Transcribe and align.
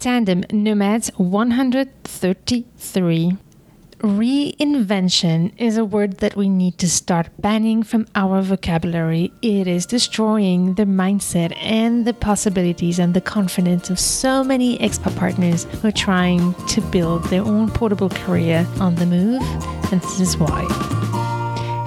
Tandem 0.00 0.44
Nomads 0.50 1.10
133. 1.18 3.36
Reinvention 3.98 5.52
is 5.58 5.76
a 5.76 5.84
word 5.84 6.20
that 6.20 6.36
we 6.36 6.48
need 6.48 6.78
to 6.78 6.88
start 6.88 7.28
banning 7.38 7.82
from 7.82 8.06
our 8.14 8.40
vocabulary. 8.40 9.30
It 9.42 9.66
is 9.66 9.84
destroying 9.84 10.76
the 10.76 10.84
mindset 10.84 11.54
and 11.60 12.06
the 12.06 12.14
possibilities 12.14 12.98
and 12.98 13.12
the 13.12 13.20
confidence 13.20 13.90
of 13.90 14.00
so 14.00 14.42
many 14.42 14.78
expat 14.78 15.18
partners 15.18 15.64
who 15.64 15.88
are 15.88 15.92
trying 15.92 16.54
to 16.68 16.80
build 16.80 17.24
their 17.24 17.42
own 17.42 17.70
portable 17.70 18.08
career 18.08 18.66
on 18.80 18.94
the 18.94 19.04
move, 19.04 19.42
and 19.92 20.00
this 20.00 20.18
is 20.18 20.38
why. 20.38 20.66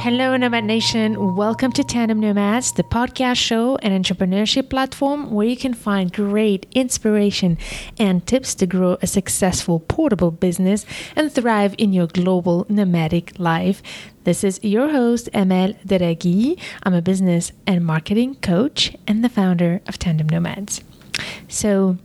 Hello, 0.03 0.35
Nomad 0.35 0.65
Nation. 0.65 1.33
Welcome 1.33 1.71
to 1.71 1.81
Tandem 1.81 2.19
Nomads, 2.19 2.73
the 2.73 2.83
podcast 2.83 3.37
show 3.37 3.77
and 3.77 3.93
entrepreneurship 3.93 4.69
platform 4.69 5.31
where 5.31 5.47
you 5.47 5.55
can 5.55 5.73
find 5.73 6.11
great 6.11 6.65
inspiration 6.73 7.57
and 7.97 8.27
tips 8.27 8.53
to 8.55 8.67
grow 8.67 8.97
a 9.01 9.07
successful 9.07 9.79
portable 9.79 10.29
business 10.29 10.85
and 11.15 11.31
thrive 11.31 11.73
in 11.77 11.93
your 11.93 12.07
global 12.07 12.65
nomadic 12.67 13.39
life. 13.39 13.81
This 14.25 14.43
is 14.43 14.61
your 14.61 14.89
host, 14.89 15.29
Amel 15.33 15.71
Derragui. 15.87 16.59
I'm 16.83 16.93
a 16.93 17.01
business 17.01 17.53
and 17.65 17.85
marketing 17.85 18.35
coach 18.41 18.93
and 19.07 19.23
the 19.23 19.29
founder 19.29 19.79
of 19.87 19.99
Tandem 19.99 20.27
Nomads. 20.27 20.83
So, 21.47 21.97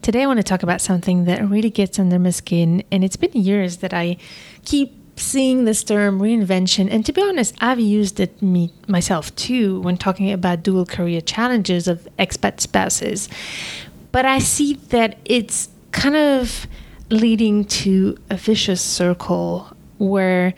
today 0.00 0.22
I 0.22 0.26
want 0.26 0.38
to 0.38 0.42
talk 0.42 0.62
about 0.62 0.80
something 0.80 1.26
that 1.26 1.46
really 1.46 1.68
gets 1.68 1.98
under 1.98 2.18
my 2.18 2.30
skin, 2.30 2.84
and 2.90 3.04
it's 3.04 3.16
been 3.16 3.32
years 3.32 3.76
that 3.78 3.92
I 3.92 4.16
keep 4.64 5.03
seeing 5.16 5.64
this 5.64 5.84
term 5.84 6.20
reinvention, 6.20 6.88
and 6.90 7.04
to 7.06 7.12
be 7.12 7.22
honest, 7.22 7.54
I've 7.60 7.80
used 7.80 8.20
it 8.20 8.40
me 8.42 8.72
myself 8.88 9.34
too 9.36 9.80
when 9.80 9.96
talking 9.96 10.32
about 10.32 10.62
dual 10.62 10.86
career 10.86 11.20
challenges 11.20 11.88
of 11.88 12.08
expat 12.18 12.60
spouses. 12.60 13.28
But 14.12 14.24
I 14.26 14.38
see 14.38 14.74
that 14.90 15.18
it's 15.24 15.68
kind 15.92 16.16
of 16.16 16.66
leading 17.10 17.64
to 17.64 18.16
a 18.30 18.36
vicious 18.36 18.80
circle 18.80 19.68
where 19.98 20.54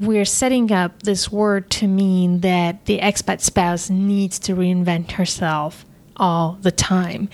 we're 0.00 0.24
setting 0.24 0.72
up 0.72 1.02
this 1.04 1.30
word 1.30 1.70
to 1.70 1.86
mean 1.86 2.40
that 2.40 2.86
the 2.86 2.98
expat 2.98 3.40
spouse 3.40 3.88
needs 3.88 4.38
to 4.40 4.54
reinvent 4.54 5.12
herself 5.12 5.84
all 6.16 6.58
the 6.60 6.72
time. 6.72 7.28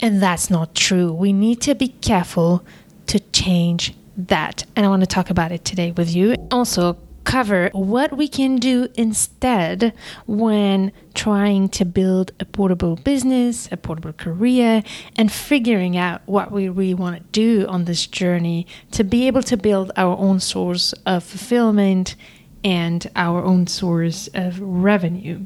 And 0.00 0.22
that's 0.22 0.50
not 0.50 0.74
true. 0.74 1.12
We 1.12 1.32
need 1.32 1.60
to 1.62 1.74
be 1.74 1.88
careful 1.88 2.64
to 3.06 3.20
change 3.20 3.94
that. 4.18 4.64
And 4.76 4.84
I 4.84 4.88
want 4.88 5.00
to 5.00 5.06
talk 5.06 5.30
about 5.30 5.52
it 5.52 5.64
today 5.64 5.92
with 5.92 6.14
you. 6.14 6.34
Also, 6.50 6.98
cover 7.28 7.68
what 7.74 8.16
we 8.16 8.26
can 8.26 8.56
do 8.56 8.88
instead 8.94 9.92
when 10.26 10.90
trying 11.12 11.68
to 11.68 11.84
build 11.84 12.32
a 12.40 12.44
portable 12.46 12.96
business, 12.96 13.68
a 13.70 13.76
portable 13.76 14.14
career, 14.14 14.82
and 15.14 15.30
figuring 15.30 15.94
out 15.94 16.22
what 16.24 16.50
we 16.50 16.70
really 16.70 16.94
want 16.94 17.16
to 17.16 17.22
do 17.32 17.66
on 17.68 17.84
this 17.84 18.06
journey 18.06 18.66
to 18.90 19.04
be 19.04 19.26
able 19.26 19.42
to 19.42 19.58
build 19.58 19.92
our 19.96 20.16
own 20.16 20.40
source 20.40 20.94
of 21.04 21.22
fulfillment 21.22 22.16
and 22.64 23.10
our 23.14 23.44
own 23.44 23.66
source 23.66 24.28
of 24.32 24.58
revenue. 24.58 25.44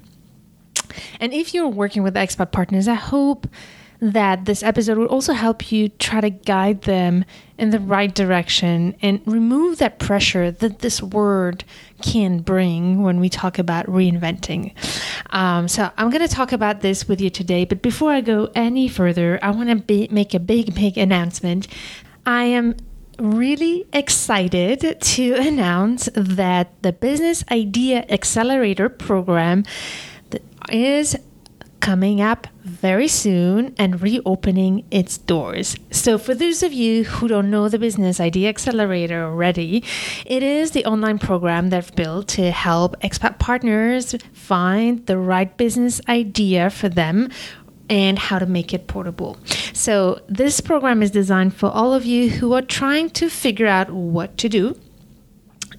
And 1.19 1.33
if 1.33 1.53
you're 1.53 1.69
working 1.69 2.05
with 2.05 2.15
expat 2.15 2.53
partners, 2.53 2.87
I 2.87 2.95
hope 2.95 3.49
that 4.03 4.47
this 4.47 4.65
episode 4.65 4.99
will 4.99 5.07
also 5.07 5.33
help 5.33 5.71
you 5.71 5.89
try 5.89 6.21
to 6.21 6.29
guide 6.29 6.83
them 6.83 7.25
in 7.57 7.71
the 7.71 7.79
right 7.79 8.13
direction 8.13 8.97
and 9.01 9.23
remove 9.27 9.79
that 9.79 10.01
pressure 10.01 10.51
that 10.51 10.81
this 10.81 11.01
word 11.01 11.63
can 12.03 12.41
bring 12.41 13.05
when 13.05 13.21
we 13.21 13.29
talk 13.29 13.61
about 13.61 13.87
reinventing. 13.87 14.75
Um, 15.31 15.69
so, 15.69 15.89
I'm 15.97 16.11
going 16.11 16.27
to 16.27 16.35
talk 16.35 16.51
about 16.51 16.81
this 16.81 17.07
with 17.07 17.21
you 17.21 17.31
today, 17.31 17.65
but 17.65 17.81
before 17.81 18.11
I 18.11 18.23
go 18.23 18.51
any 18.57 18.89
further, 18.89 19.39
I 19.41 19.53
want 19.53 19.87
to 19.87 20.09
make 20.11 20.35
a 20.35 20.41
big, 20.41 20.75
big 20.75 20.99
announcement. 20.99 21.69
I 22.27 22.45
am 22.45 22.75
really 23.21 23.87
excited 23.93 25.01
to 25.01 25.35
announce 25.39 26.09
that 26.15 26.73
the 26.83 26.93
Business 26.93 27.45
Idea 27.53 28.05
Accelerator 28.09 28.89
program 28.89 29.63
is 30.73 31.17
coming 31.83 32.21
up 32.21 32.47
very 32.63 33.09
soon 33.09 33.75
and 33.77 34.01
reopening 34.01 34.85
its 34.93 35.19
doors. 35.19 35.77
So, 35.91 36.17
for 36.17 36.33
those 36.33 36.63
of 36.63 36.73
you 36.73 37.05
who 37.05 37.27
don't 37.27 37.51
know 37.51 37.69
the 37.69 37.79
Business 37.79 38.21
Idea 38.21 38.49
Accelerator 38.49 39.25
already, 39.25 39.85
it 40.25 40.45
is 40.45 40.71
the 40.71 40.87
online 40.87 41.19
program 41.19 41.71
that's 41.71 41.91
built 41.91 42.29
to 42.29 42.53
help 42.53 42.99
expat 43.03 43.41
partners 43.41 44.15
find 44.33 45.05
the 45.07 45.19
right 45.19 45.55
business 45.57 46.01
idea 46.09 46.71
for 46.71 46.89
them 46.89 47.29
and 47.91 48.17
how 48.17 48.39
to 48.39 48.47
make 48.47 48.73
it 48.73 48.87
portable. 48.87 49.37
So, 49.73 50.21
this 50.29 50.61
program 50.61 51.03
is 51.03 51.11
designed 51.11 51.57
for 51.57 51.69
all 51.69 51.93
of 51.93 52.07
you 52.07 52.31
who 52.31 52.53
are 52.53 52.63
trying 52.63 53.11
to 53.11 53.29
figure 53.29 53.67
out 53.67 53.91
what 53.91 54.39
to 54.39 54.49
do 54.49 54.79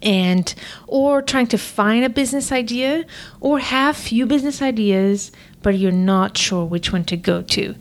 and 0.04 0.54
or 0.86 1.22
trying 1.22 1.48
to 1.48 1.58
find 1.58 2.04
a 2.04 2.10
business 2.10 2.52
idea 2.52 3.06
or 3.40 3.60
have 3.60 3.96
few 3.96 4.26
business 4.26 4.62
ideas 4.62 5.32
but 5.64 5.78
you're 5.78 5.92
not 5.92 6.38
sure 6.38 6.66
which 6.66 6.92
one 6.92 7.04
to 7.06 7.18
go 7.18 7.42
to. 7.42 7.76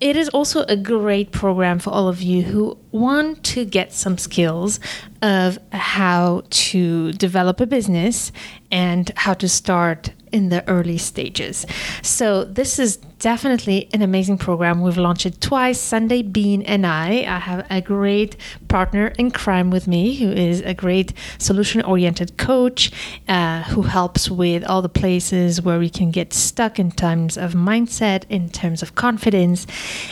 It 0.00 0.16
is 0.16 0.28
also 0.30 0.64
a 0.64 0.76
great 0.76 1.30
program 1.30 1.78
for 1.78 1.90
all 1.90 2.08
of 2.08 2.20
you 2.20 2.42
who 2.42 2.76
want 2.90 3.44
to 3.44 3.64
get 3.64 3.92
some 3.92 4.18
skills 4.18 4.80
of 5.22 5.58
how 5.70 6.42
to 6.50 7.12
develop 7.12 7.60
a 7.60 7.66
business 7.66 8.32
and 8.72 9.12
how 9.16 9.34
to 9.34 9.48
start 9.48 10.10
in 10.32 10.48
the 10.48 10.66
early 10.68 10.98
stages. 10.98 11.66
So, 12.02 12.44
this 12.44 12.78
is 12.78 12.98
definitely 13.22 13.88
an 13.94 14.02
amazing 14.02 14.36
program. 14.36 14.82
We've 14.82 14.98
launched 14.98 15.26
it 15.26 15.40
twice. 15.40 15.80
Sundae 15.80 16.22
Bean 16.22 16.62
and 16.62 16.84
I, 16.84 17.20
I 17.20 17.38
have 17.38 17.64
a 17.70 17.80
great 17.80 18.36
partner 18.66 19.12
in 19.16 19.30
crime 19.30 19.70
with 19.70 19.86
me 19.86 20.16
who 20.16 20.32
is 20.32 20.60
a 20.62 20.74
great 20.74 21.12
solution 21.38 21.82
oriented 21.82 22.36
coach 22.36 22.90
uh, 23.28 23.62
who 23.64 23.82
helps 23.82 24.28
with 24.28 24.64
all 24.64 24.82
the 24.82 24.88
places 24.88 25.62
where 25.62 25.78
we 25.78 25.88
can 25.88 26.10
get 26.10 26.32
stuck 26.32 26.80
in 26.80 26.90
terms 26.90 27.38
of 27.38 27.52
mindset, 27.52 28.24
in 28.28 28.50
terms 28.50 28.82
of 28.82 28.96
confidence. 28.96 29.68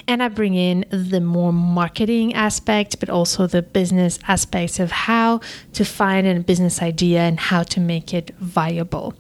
And 0.07 0.23
I 0.23 0.29
bring 0.29 0.55
in 0.55 0.85
the 0.91 1.21
more 1.21 1.53
marketing 1.53 2.35
aspect, 2.35 3.01
but 3.01 3.11
also 3.11 3.49
the 3.49 3.63
business 3.63 4.21
aspects 4.29 4.79
of 4.79 4.93
how 4.93 5.41
to 5.73 5.85
find 5.85 6.29
a 6.29 6.39
business 6.39 6.81
idea 6.81 7.21
and 7.21 7.41
how 7.41 7.65
to 7.65 7.81
make 7.81 8.15
it 8.15 8.31
viable. 8.39 9.15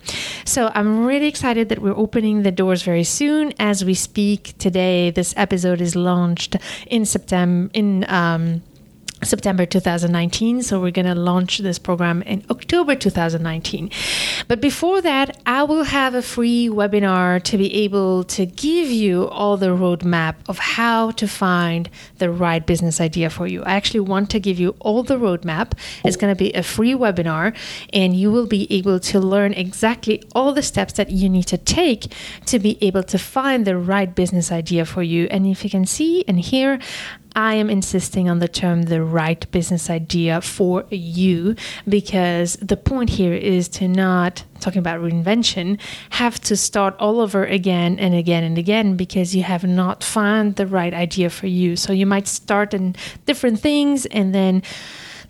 So, 0.44 0.70
I'm 0.74 0.89
really 0.98 1.26
excited 1.26 1.68
that 1.70 1.80
we're 1.80 1.96
opening 1.96 2.42
the 2.42 2.52
doors 2.52 2.82
very 2.82 3.04
soon. 3.04 3.52
As 3.58 3.80
as 3.80 3.84
we 3.84 3.94
speak 3.94 4.58
today, 4.58 5.10
this 5.10 5.32
episode 5.36 5.80
is 5.80 5.96
launched 5.96 6.56
in 6.86 7.06
September 7.06 7.70
in 7.72 8.04
um, 8.08 8.62
September 9.22 9.66
2019. 9.66 10.62
So 10.62 10.81
we're 10.81 10.91
going 10.91 11.06
to 11.06 11.14
launch 11.14 11.58
this 11.58 11.78
program 11.78 12.22
in 12.22 12.44
October 12.50 12.94
2019. 12.94 13.91
But 14.48 14.60
before 14.60 15.00
that, 15.03 15.41
I 15.47 15.62
will 15.62 15.84
have 15.84 16.14
a 16.14 16.22
free 16.22 16.69
webinar 16.69 17.42
to 17.42 17.59
be 17.59 17.72
able 17.84 18.25
to 18.25 18.47
give 18.47 18.88
you 18.88 19.28
all 19.28 19.56
the 19.56 19.69
roadmap 19.69 20.36
of 20.48 20.59
how 20.59 21.10
to 21.12 21.28
find 21.28 21.91
the 22.19 22.30
right 22.30 22.64
business 22.66 23.00
idea 23.00 23.30
for 23.30 23.47
you. 23.47 23.62
I 23.64 23.72
actually 23.72 24.00
want 24.00 24.30
to 24.30 24.41
give 24.41 24.59
you 24.59 24.75
all 24.80 25.03
the 25.03 25.16
roadmap. 25.16 25.72
It's 26.04 26.16
going 26.16 26.34
to 26.34 26.38
be 26.38 26.53
a 26.53 26.62
free 26.62 26.94
webinar, 26.94 27.54
and 27.92 28.16
you 28.16 28.30
will 28.30 28.47
be 28.47 28.66
able 28.72 29.00
to 29.00 29.20
learn 29.20 29.53
exactly 29.53 30.22
all 30.34 30.53
the 30.53 30.62
steps 30.62 30.94
that 30.94 31.10
you 31.10 31.28
need 31.28 31.47
to 31.48 31.59
take 31.59 32.12
to 32.47 32.59
be 32.59 32.78
able 32.80 33.03
to 33.04 33.19
find 33.19 33.66
the 33.66 33.76
right 33.76 34.14
business 34.14 34.50
idea 34.50 34.84
for 34.84 35.03
you. 35.03 35.26
And 35.30 35.47
if 35.47 35.64
you 35.64 35.70
can 35.70 35.86
see 35.86 36.25
and 36.26 36.41
hear, 36.41 36.78
I 37.34 37.54
am 37.54 37.70
insisting 37.70 38.28
on 38.28 38.38
the 38.41 38.48
term 38.48 38.82
the 38.82 39.02
right 39.02 39.50
business 39.50 39.88
idea 39.88 40.41
for 40.41 40.84
you 40.91 41.54
because 41.88 42.56
the 42.56 42.76
point 42.76 43.10
here 43.10 43.34
is 43.34 43.68
to 43.68 43.88
not 43.88 44.44
talking 44.60 44.78
about 44.78 45.00
reinvention 45.00 45.80
have 46.10 46.41
to 46.41 46.56
start 46.56 46.94
all 46.98 47.20
over 47.20 47.44
again 47.44 47.98
and 47.98 48.14
again 48.14 48.44
and 48.44 48.58
again 48.58 48.96
because 48.96 49.34
you 49.34 49.42
have 49.42 49.64
not 49.64 50.02
found 50.04 50.56
the 50.56 50.66
right 50.66 50.92
idea 50.92 51.30
for 51.30 51.46
you. 51.46 51.76
So 51.76 51.92
you 51.92 52.06
might 52.06 52.28
start 52.28 52.74
in 52.74 52.97
different 53.27 53.60
things 53.60 54.06
and 54.06 54.34
then 54.34 54.62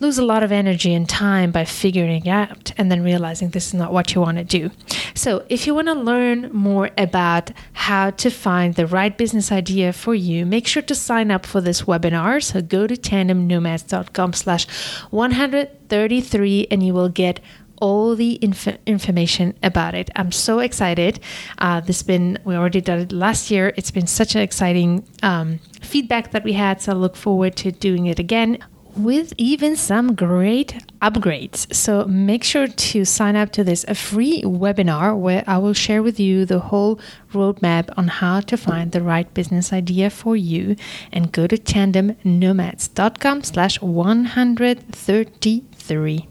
lose 0.00 0.18
a 0.18 0.24
lot 0.24 0.42
of 0.42 0.50
energy 0.50 0.94
and 0.94 1.08
time 1.08 1.52
by 1.52 1.64
figuring 1.64 2.28
out 2.28 2.72
and 2.76 2.90
then 2.90 3.02
realizing 3.02 3.50
this 3.50 3.68
is 3.68 3.74
not 3.74 3.92
what 3.92 4.14
you 4.14 4.20
want 4.20 4.38
to 4.38 4.44
do. 4.44 4.70
So, 5.14 5.44
if 5.48 5.66
you 5.66 5.74
want 5.74 5.88
to 5.88 5.94
learn 5.94 6.50
more 6.52 6.90
about 6.96 7.50
how 7.72 8.10
to 8.10 8.30
find 8.30 8.74
the 8.74 8.86
right 8.86 9.16
business 9.16 9.52
idea 9.52 9.92
for 9.92 10.14
you, 10.14 10.46
make 10.46 10.66
sure 10.66 10.82
to 10.82 10.94
sign 10.94 11.30
up 11.30 11.46
for 11.46 11.60
this 11.60 11.82
webinar. 11.82 12.42
So, 12.42 12.62
go 12.62 12.86
to 12.86 12.96
tandemnomads.com 12.96 14.32
slash 14.32 14.66
133 15.10 16.66
and 16.70 16.84
you 16.84 16.94
will 16.94 17.10
get 17.10 17.40
all 17.80 18.14
the 18.14 18.38
inf- 18.42 18.78
information 18.86 19.54
about 19.62 19.94
it. 19.94 20.10
I'm 20.14 20.32
so 20.32 20.58
excited. 20.58 21.18
Uh, 21.58 21.80
this 21.80 22.02
been 22.02 22.38
we 22.44 22.54
already 22.54 22.80
did 22.80 23.00
it 23.00 23.12
last 23.12 23.50
year. 23.50 23.72
It's 23.76 23.90
been 23.90 24.06
such 24.06 24.34
an 24.34 24.42
exciting 24.42 25.04
um, 25.22 25.58
feedback 25.80 26.30
that 26.32 26.44
we 26.44 26.52
had. 26.52 26.80
So 26.82 26.92
I 26.92 26.94
look 26.94 27.16
forward 27.16 27.56
to 27.56 27.72
doing 27.72 28.06
it 28.06 28.18
again 28.18 28.58
with 28.96 29.34
even 29.36 29.76
some 29.76 30.14
great 30.14 30.82
upgrades. 31.00 31.72
So 31.74 32.06
make 32.06 32.44
sure 32.44 32.66
to 32.66 33.04
sign 33.04 33.36
up 33.36 33.52
to 33.52 33.62
this 33.64 33.84
a 33.88 33.94
free 33.94 34.42
webinar 34.42 35.18
where 35.18 35.44
I 35.46 35.58
will 35.58 35.74
share 35.74 36.02
with 36.02 36.20
you 36.20 36.44
the 36.44 36.58
whole 36.58 37.00
roadmap 37.32 37.88
on 37.96 38.08
how 38.08 38.40
to 38.40 38.56
find 38.56 38.92
the 38.92 39.02
right 39.02 39.32
business 39.34 39.72
idea 39.72 40.10
for 40.10 40.36
you 40.36 40.76
and 41.12 41.32
go 41.32 41.46
to 41.46 41.56
tandemnomads.com 41.56 43.44
slash 43.44 43.80
133. 43.80 46.26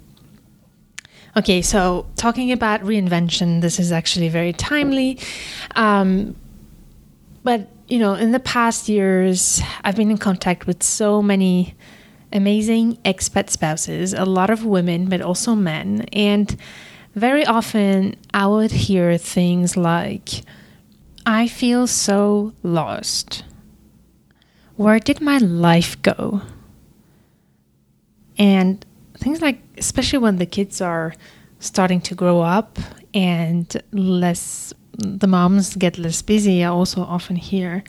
Okay, 1.38 1.62
so 1.62 2.08
talking 2.16 2.52
about 2.52 2.82
reinvention, 2.82 3.62
this 3.62 3.80
is 3.80 3.92
actually 3.92 4.30
very 4.30 4.52
timely. 4.52 5.20
Um, 5.76 6.36
but, 7.44 7.70
you 7.88 8.00
know, 8.00 8.16
in 8.16 8.32
the 8.32 8.40
past 8.40 8.90
years, 8.90 9.62
I've 9.84 9.96
been 9.96 10.10
in 10.12 10.18
contact 10.18 10.68
with 10.68 10.84
so 10.84 11.22
many 11.22 11.76
amazing 12.32 12.98
expat 13.06 13.50
spouses, 13.50 14.14
a 14.14 14.26
lot 14.26 14.50
of 14.50 14.66
women, 14.66 15.10
but 15.10 15.22
also 15.22 15.56
men. 15.56 16.06
And 16.14 16.56
very 17.16 17.46
often 17.46 18.16
I 18.34 18.48
would 18.48 18.72
hear 18.72 19.18
things 19.18 19.76
like, 19.76 20.44
I 21.26 21.48
feel 21.48 21.88
so 21.88 22.54
lost. 22.64 23.44
Where 24.76 25.00
did 25.00 25.22
my 25.22 25.38
life 25.40 26.02
go? 26.02 26.42
And 28.38 28.86
things 29.18 29.42
like, 29.42 29.60
especially 29.78 30.20
when 30.20 30.38
the 30.38 30.46
kids 30.46 30.80
are 30.82 31.14
starting 31.60 32.00
to 32.02 32.16
grow 32.16 32.40
up 32.40 32.80
and 33.14 33.82
less, 33.92 34.74
the 34.98 35.28
moms 35.28 35.76
get 35.76 35.98
less 35.98 36.22
busy, 36.22 36.64
I 36.64 36.68
also 36.68 37.02
often 37.02 37.36
hear, 37.36 37.84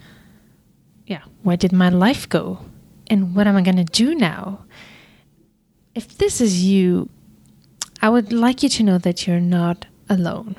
yeah, 1.07 1.23
where 1.43 1.57
did 1.57 1.73
my 1.73 1.89
life 1.89 2.29
go? 2.29 2.59
And 3.11 3.35
what 3.35 3.47
am 3.47 3.57
I 3.57 3.63
going 3.63 3.77
to 3.77 3.85
do 3.85 4.15
now? 4.15 4.65
If 5.95 6.17
this 6.17 6.41
is 6.41 6.65
you, 6.65 7.11
I 8.01 8.09
would 8.09 8.33
like 8.33 8.63
you 8.63 8.69
to 8.71 8.83
know 8.83 8.99
that 8.99 9.27
you're 9.27 9.41
not 9.41 9.85
alone. 10.09 10.57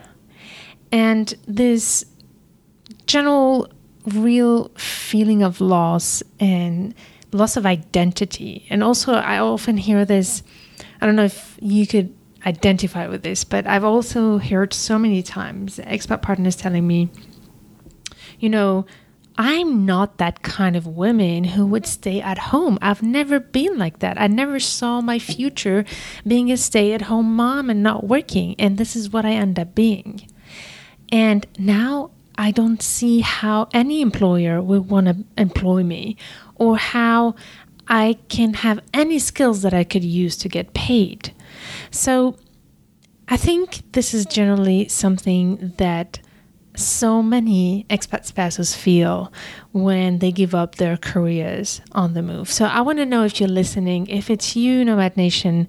And 0.92 1.34
this 1.48 2.06
general, 3.08 3.72
real 4.06 4.70
feeling 4.76 5.42
of 5.42 5.62
loss 5.62 6.22
and 6.40 6.94
loss 7.32 7.56
of 7.56 7.66
identity. 7.66 8.68
And 8.70 8.84
also, 8.84 9.14
I 9.14 9.40
often 9.40 9.78
hear 9.78 10.06
this 10.06 10.44
I 11.02 11.08
don't 11.08 11.16
know 11.16 11.26
if 11.26 11.58
you 11.62 11.88
could 11.88 12.16
identify 12.46 13.08
with 13.08 13.24
this, 13.24 13.44
but 13.44 13.66
I've 13.66 13.84
also 13.84 14.38
heard 14.38 14.74
so 14.74 15.00
many 15.00 15.24
times 15.24 15.80
expat 15.80 16.22
partners 16.22 16.56
telling 16.56 16.86
me, 16.86 17.10
you 18.40 18.50
know, 18.50 18.86
I'm 19.44 19.88
not 19.88 20.20
that 20.20 20.44
kind 20.44 20.76
of 20.76 20.86
woman 20.86 21.44
who 21.44 21.66
would 21.66 21.88
stay 21.88 22.22
at 22.22 22.38
home. 22.38 22.78
I've 22.80 23.02
never 23.02 23.40
been 23.40 23.76
like 23.80 23.98
that. 23.98 24.22
I 24.22 24.28
never 24.28 24.60
saw 24.60 25.02
my 25.02 25.18
future 25.18 25.84
being 26.28 26.52
a 26.52 26.58
stay 26.58 26.94
at 26.94 27.02
home 27.02 27.36
mom 27.36 27.72
and 27.72 27.82
not 27.82 28.04
working. 28.04 28.54
And 28.60 28.78
this 28.78 28.96
is 28.96 29.10
what 29.10 29.26
I 29.26 29.32
end 29.32 29.58
up 29.58 29.74
being. 29.74 30.30
And 31.12 31.48
now 31.58 32.12
I 32.38 32.52
don't 32.52 32.84
see 32.84 33.22
how 33.22 33.68
any 33.74 34.02
employer 34.02 34.62
would 34.62 34.92
want 34.92 35.08
to 35.08 35.26
employ 35.40 35.82
me 35.82 36.18
or 36.54 36.78
how 36.78 37.34
I 37.88 38.20
can 38.30 38.54
have 38.54 38.80
any 38.94 39.18
skills 39.18 39.64
that 39.64 39.74
I 39.74 39.84
could 39.84 40.04
use 40.04 40.38
to 40.38 40.50
get 40.50 40.76
paid. 40.76 41.34
So 41.90 42.38
I 43.28 43.38
think 43.38 43.92
this 43.94 44.14
is 44.14 44.28
generally 44.28 44.88
something 44.88 45.74
that 45.78 46.20
so 46.76 47.22
many 47.22 47.86
expat 47.90 48.26
spouses 48.26 48.76
feel 48.76 49.32
when 49.72 50.20
they 50.20 50.32
give 50.32 50.56
up 50.56 50.76
their 50.76 50.98
careers 50.98 51.82
on 51.92 52.14
the 52.14 52.22
move. 52.22 52.52
So 52.52 52.66
I 52.66 52.82
want 52.82 53.00
to 53.00 53.06
know 53.06 53.24
if 53.24 53.40
you're 53.40 53.50
listening, 53.50 54.08
if 54.08 54.30
it's 54.30 54.56
you, 54.56 54.86
Nomad 54.86 55.18
Nation, 55.18 55.68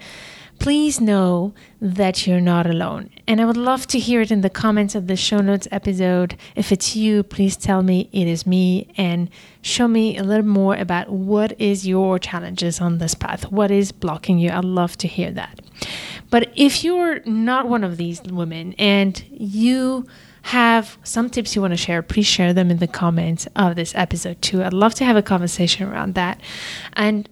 please 0.59 1.01
know 1.01 1.53
that 1.81 2.25
you're 2.25 2.41
not 2.41 2.67
alone. 2.67 3.11
And 3.27 3.41
I 3.41 3.45
would 3.45 3.57
love 3.57 3.87
to 3.89 3.99
hear 3.99 4.21
it 4.21 4.31
in 4.31 4.43
the 4.43 4.51
comments 4.51 4.95
of 4.95 5.09
the 5.09 5.17
show 5.17 5.39
notes 5.39 5.67
episode. 5.73 6.37
If 6.55 6.71
it's 6.71 6.95
you, 6.95 7.25
please 7.25 7.57
tell 7.57 7.83
me 7.83 8.09
it 8.13 8.29
is 8.29 8.47
me 8.47 8.89
and 8.97 9.29
show 9.61 9.89
me 9.89 10.17
a 10.17 10.23
little 10.23 10.47
more 10.47 10.77
about 10.77 11.11
what 11.11 11.61
is 11.61 11.87
your 11.87 12.21
challenges 12.21 12.81
on 12.81 12.99
this 12.99 13.17
path. 13.17 13.51
What 13.51 13.73
is 13.73 13.91
blocking 13.91 14.39
you? 14.39 14.51
I'd 14.51 14.65
love 14.65 14.97
to 14.99 15.09
hear 15.09 15.33
that. 15.33 15.61
But 16.31 16.53
if 16.55 16.85
you're 16.85 17.21
not 17.25 17.69
one 17.69 17.83
of 17.83 17.97
these 17.97 18.23
women 18.23 18.75
and 18.79 19.23
you 19.31 20.07
have 20.43 20.99
some 21.05 21.31
tips 21.31 21.55
you 21.55 21.63
want 21.63 21.73
to 21.73 21.77
share, 21.77 22.03
please 22.03 22.27
share 22.27 22.53
them 22.53 22.71
in 22.71 22.79
the 22.79 22.87
comments 22.87 23.47
of 23.55 23.77
this 23.77 23.95
episode 23.95 24.43
too. 24.43 24.63
I'd 24.63 24.73
love 24.73 24.95
to 24.97 25.05
have 25.05 25.17
a 25.17 25.23
conversation 25.23 25.89
around 25.89 26.15
that. 26.15 26.41
And 26.95 27.29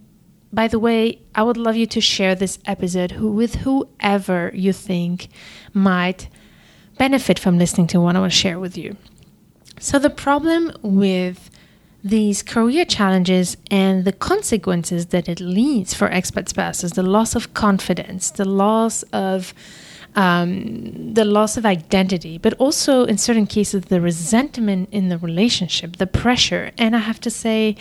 by 0.52 0.68
the 0.68 0.78
way, 0.78 1.20
I 1.34 1.42
would 1.42 1.56
love 1.56 1.76
you 1.76 1.86
to 1.86 2.00
share 2.00 2.34
this 2.34 2.58
episode 2.66 3.12
with 3.12 3.56
whoever 3.56 4.50
you 4.54 4.72
think 4.72 5.28
might 5.72 6.28
benefit 6.98 7.38
from 7.38 7.58
listening 7.58 7.86
to 7.88 8.00
what 8.00 8.16
I 8.16 8.20
want 8.20 8.32
to 8.32 8.38
share 8.38 8.58
with 8.58 8.76
you. 8.76 8.96
So, 9.78 9.98
the 9.98 10.10
problem 10.10 10.72
with 10.82 11.50
these 12.02 12.42
career 12.42 12.84
challenges 12.84 13.56
and 13.70 14.04
the 14.04 14.12
consequences 14.12 15.06
that 15.06 15.28
it 15.28 15.40
leads 15.40 15.94
for 15.94 16.08
expat 16.08 16.48
spouses 16.48 16.92
the 16.92 17.02
loss 17.02 17.34
of 17.34 17.54
confidence, 17.54 18.30
the 18.30 18.44
loss 18.44 19.02
of 19.12 19.54
um, 20.16 21.14
the 21.14 21.24
loss 21.24 21.56
of 21.56 21.64
identity, 21.64 22.38
but 22.38 22.54
also 22.54 23.04
in 23.04 23.18
certain 23.18 23.46
cases, 23.46 23.84
the 23.84 24.00
resentment 24.00 24.88
in 24.92 25.08
the 25.08 25.18
relationship, 25.18 25.96
the 25.96 26.06
pressure. 26.06 26.72
And 26.78 26.96
I 26.96 26.98
have 26.98 27.20
to 27.20 27.30
say, 27.30 27.76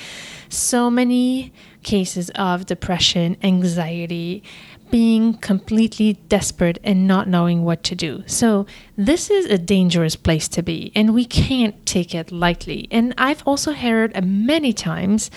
so 0.50 0.90
many 0.90 1.54
cases 1.84 2.30
of 2.32 2.66
depression, 2.66 3.38
anxiety, 3.44 4.44
being 4.92 5.36
completely 5.36 6.14
desperate 6.30 6.80
and 6.84 7.08
not 7.08 7.28
knowing 7.28 7.64
what 7.64 7.84
to 7.84 7.96
do. 7.96 8.24
So, 8.26 8.66
this 8.98 9.30
is 9.30 9.46
a 9.46 9.58
dangerous 9.58 10.16
place 10.16 10.48
to 10.50 10.62
be, 10.62 10.92
and 10.96 11.14
we 11.14 11.26
can't 11.26 11.86
take 11.86 12.14
it 12.14 12.32
lightly. 12.32 12.88
And 12.92 13.14
I've 13.18 13.44
also 13.48 13.72
heard 13.72 14.16
uh, 14.16 14.22
many 14.22 14.74
times 14.74 15.32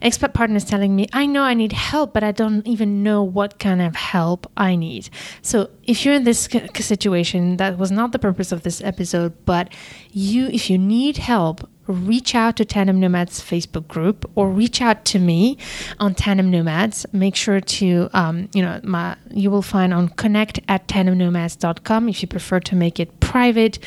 expat 0.00 0.32
partners 0.32 0.64
telling 0.64 0.96
me, 0.96 1.08
I 1.12 1.26
know 1.26 1.42
I 1.42 1.54
need 1.54 1.72
help, 1.72 2.14
but 2.14 2.24
I 2.24 2.32
don't 2.32 2.66
even 2.66 3.02
know 3.02 3.22
what 3.22 3.58
kind 3.58 3.82
of 3.82 3.94
help 3.96 4.50
I 4.56 4.76
need. 4.76 5.10
So, 5.42 5.70
if 5.84 6.04
you're 6.04 6.14
in 6.14 6.24
this 6.24 6.48
situation, 6.74 7.56
that 7.56 7.78
was 7.78 7.90
not 7.90 8.12
the 8.12 8.18
purpose 8.18 8.52
of 8.52 8.62
this 8.62 8.80
episode, 8.82 9.32
but 9.44 9.72
you, 10.12 10.46
if 10.46 10.70
you 10.70 10.78
need 10.78 11.16
help, 11.18 11.68
reach 11.92 12.34
out 12.34 12.56
to 12.56 12.64
Tandem 12.64 13.00
Nomads 13.00 13.40
Facebook 13.40 13.86
group 13.88 14.30
or 14.34 14.50
reach 14.50 14.80
out 14.80 15.04
to 15.06 15.18
me 15.18 15.58
on 15.98 16.14
Tandem 16.14 16.50
Nomads. 16.50 17.06
Make 17.12 17.36
sure 17.36 17.60
to, 17.60 18.08
um, 18.12 18.48
you 18.54 18.62
know, 18.62 18.80
my 18.82 19.16
you 19.30 19.50
will 19.50 19.62
find 19.62 19.92
on 19.92 20.08
connect 20.08 20.60
at 20.68 20.88
tandemnomads.com 20.88 22.08
if 22.08 22.22
you 22.22 22.28
prefer 22.28 22.60
to 22.60 22.76
make 22.76 22.98
it 22.98 23.20
private. 23.20 23.78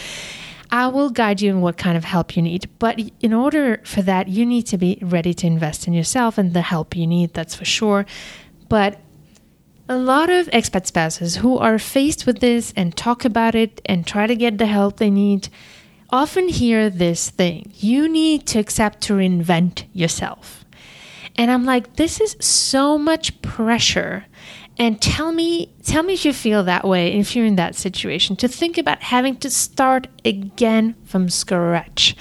I 0.71 0.87
will 0.87 1.09
guide 1.09 1.41
you 1.41 1.51
in 1.51 1.61
what 1.61 1.77
kind 1.77 1.97
of 1.97 2.03
help 2.03 2.35
you 2.35 2.41
need. 2.41 2.69
But 2.79 2.99
in 3.21 3.33
order 3.33 3.81
for 3.83 4.01
that, 4.01 4.27
you 4.27 4.45
need 4.45 4.63
to 4.63 4.77
be 4.77 4.99
ready 5.01 5.33
to 5.35 5.47
invest 5.47 5.87
in 5.87 5.93
yourself 5.93 6.37
and 6.37 6.53
the 6.53 6.61
help 6.61 6.95
you 6.95 7.07
need, 7.07 7.33
that's 7.33 7.55
for 7.55 7.65
sure. 7.65 8.05
But 8.67 8.99
a 9.87 9.97
lot 9.97 10.29
of 10.29 10.47
expat 10.47 10.87
spouses 10.87 11.37
who 11.37 11.57
are 11.57 11.77
faced 11.77 12.25
with 12.25 12.39
this 12.39 12.73
and 12.75 12.95
talk 12.95 13.23
about 13.23 13.53
it 13.53 13.81
and 13.85 14.05
try 14.05 14.25
to 14.25 14.35
get 14.35 14.57
the 14.57 14.65
help 14.65 14.97
they 14.97 15.11
need 15.11 15.49
often 16.15 16.47
hear 16.47 16.89
this 16.89 17.29
thing 17.29 17.69
you 17.75 18.07
need 18.07 18.45
to 18.47 18.57
accept 18.57 19.01
to 19.01 19.13
reinvent 19.13 19.83
yourself. 19.91 20.63
And 21.35 21.51
I'm 21.51 21.65
like, 21.65 21.97
this 21.97 22.21
is 22.21 22.37
so 22.39 22.97
much 22.97 23.41
pressure. 23.41 24.25
And 24.77 25.01
tell 25.01 25.33
me, 25.33 25.73
tell 25.83 26.03
me 26.03 26.13
if 26.13 26.23
you 26.23 26.31
feel 26.31 26.63
that 26.63 26.87
way, 26.87 27.13
if 27.19 27.35
you're 27.35 27.45
in 27.45 27.57
that 27.57 27.75
situation, 27.75 28.37
to 28.37 28.47
think 28.47 28.77
about 28.77 29.03
having 29.03 29.35
to 29.37 29.49
start 29.49 30.07
again 30.23 30.95
from 31.03 31.29
scratch. 31.29 32.15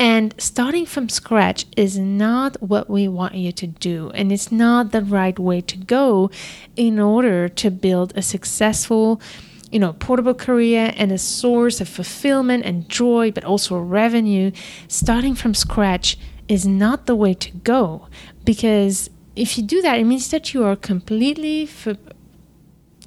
And 0.00 0.34
starting 0.38 0.86
from 0.86 1.08
scratch 1.08 1.64
is 1.76 1.96
not 1.96 2.60
what 2.60 2.90
we 2.90 3.06
want 3.06 3.34
you 3.34 3.52
to 3.52 3.66
do, 3.68 4.10
and 4.14 4.32
it's 4.32 4.50
not 4.50 4.90
the 4.90 5.02
right 5.02 5.38
way 5.38 5.60
to 5.60 5.76
go 5.76 6.30
in 6.74 6.98
order 7.00 7.48
to 7.48 7.70
build 7.70 8.12
a 8.16 8.22
successful 8.22 9.20
you 9.70 9.78
know, 9.78 9.92
portable 9.94 10.34
career 10.34 10.92
and 10.96 11.12
a 11.12 11.18
source 11.18 11.80
of 11.80 11.88
fulfillment 11.88 12.64
and 12.64 12.88
joy, 12.88 13.30
but 13.30 13.44
also 13.44 13.78
revenue, 13.78 14.50
starting 14.88 15.34
from 15.34 15.54
scratch 15.54 16.18
is 16.48 16.66
not 16.66 17.06
the 17.06 17.14
way 17.14 17.34
to 17.34 17.50
go. 17.58 18.08
Because 18.44 19.10
if 19.36 19.58
you 19.58 19.64
do 19.64 19.82
that, 19.82 19.98
it 19.98 20.04
means 20.04 20.30
that 20.30 20.54
you 20.54 20.64
are 20.64 20.74
completely 20.74 21.64
f- 21.64 21.96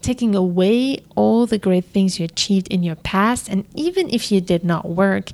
taking 0.02 0.36
away 0.36 1.00
all 1.16 1.46
the 1.46 1.58
great 1.58 1.86
things 1.86 2.20
you 2.20 2.26
achieved 2.26 2.68
in 2.68 2.84
your 2.84 2.96
past. 2.96 3.50
And 3.50 3.66
even 3.76 4.10
if 4.10 4.32
you 4.32 4.42
did 4.42 4.64
not 4.64 4.90
work, 4.90 5.32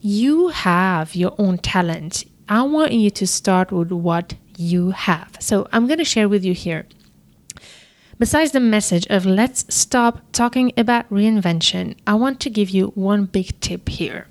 you 0.00 0.48
have 0.48 1.14
your 1.14 1.34
own 1.38 1.58
talent. 1.58 2.24
I 2.48 2.62
want 2.62 2.92
you 2.92 3.10
to 3.10 3.26
start 3.26 3.70
with 3.70 3.92
what 3.92 4.34
you 4.56 4.90
have. 4.90 5.36
So 5.40 5.68
I'm 5.72 5.86
going 5.86 5.98
to 5.98 6.04
share 6.04 6.28
with 6.28 6.44
you 6.44 6.54
here 6.54 6.86
Besides 8.20 8.52
the 8.52 8.60
message 8.60 9.06
of 9.06 9.24
let's 9.24 9.64
stop 9.74 10.20
talking 10.32 10.74
about 10.76 11.08
reinvention, 11.08 11.96
I 12.06 12.12
want 12.16 12.38
to 12.40 12.50
give 12.50 12.68
you 12.68 12.88
one 12.88 13.24
big 13.24 13.58
tip 13.60 13.88
here. 13.88 14.28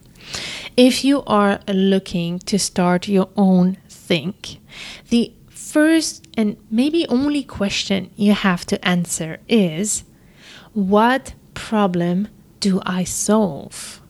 If 0.77 1.03
you 1.03 1.23
are 1.25 1.59
looking 1.67 2.37
to 2.37 2.59
start 2.59 3.07
your 3.07 3.29
own 3.35 3.79
thing, 3.89 4.35
the 5.09 5.33
first 5.49 6.27
and 6.37 6.55
maybe 6.69 7.07
only 7.07 7.41
question 7.41 8.11
you 8.15 8.33
have 8.33 8.63
to 8.67 8.87
answer 8.87 9.39
is 9.47 10.03
what 10.73 11.33
problem 11.55 12.27
do 12.59 12.81
I 12.85 13.03
solve? 13.05 14.03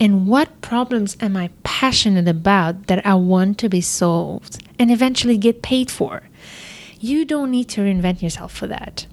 And 0.00 0.26
what 0.26 0.62
problems 0.62 1.18
am 1.20 1.36
I 1.36 1.50
passionate 1.64 2.28
about 2.28 2.86
that 2.86 3.04
I 3.06 3.16
want 3.16 3.58
to 3.58 3.68
be 3.68 3.82
solved 3.82 4.66
and 4.78 4.90
eventually 4.90 5.36
get 5.36 5.60
paid 5.60 5.90
for? 5.90 6.22
You 7.02 7.24
don't 7.24 7.50
need 7.50 7.68
to 7.70 7.80
reinvent 7.80 8.22
yourself 8.22 8.54
for 8.54 8.68
that. 8.68 9.08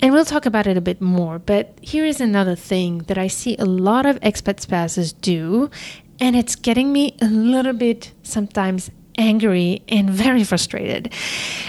And 0.00 0.12
we'll 0.12 0.24
talk 0.24 0.46
about 0.46 0.68
it 0.68 0.76
a 0.76 0.80
bit 0.80 1.00
more, 1.00 1.40
but 1.40 1.76
here 1.82 2.04
is 2.04 2.20
another 2.20 2.54
thing 2.54 2.98
that 3.08 3.18
I 3.18 3.26
see 3.26 3.56
a 3.56 3.64
lot 3.64 4.06
of 4.06 4.20
expat 4.20 4.60
spouses 4.60 5.12
do, 5.12 5.68
and 6.20 6.36
it's 6.36 6.54
getting 6.54 6.92
me 6.92 7.16
a 7.20 7.26
little 7.26 7.72
bit 7.72 8.12
sometimes 8.22 8.88
angry 9.18 9.82
and 9.88 10.10
very 10.10 10.44
frustrated. 10.44 11.10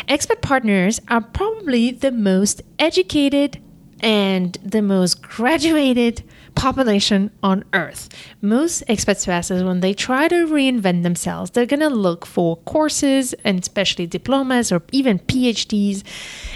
Expat 0.07 0.41
partners 0.41 1.01
are 1.07 1.21
probably 1.21 1.89
the 1.89 2.11
most 2.11 2.61
educated 2.77 3.59
and 4.01 4.55
the 4.63 4.83
most 4.83 5.23
graduated 5.23 6.23
population 6.55 7.31
on 7.41 7.63
earth. 7.73 8.09
Most 8.41 8.83
expat 8.87 9.17
spouses, 9.17 9.63
when 9.63 9.79
they 9.79 9.93
try 9.93 10.27
to 10.27 10.47
reinvent 10.47 11.03
themselves, 11.03 11.51
they're 11.51 11.65
going 11.65 11.79
to 11.79 11.89
look 11.89 12.25
for 12.25 12.57
courses 12.57 13.33
and 13.43 13.59
especially 13.59 14.07
diplomas 14.07 14.71
or 14.71 14.81
even 14.91 15.19
PhDs 15.19 16.03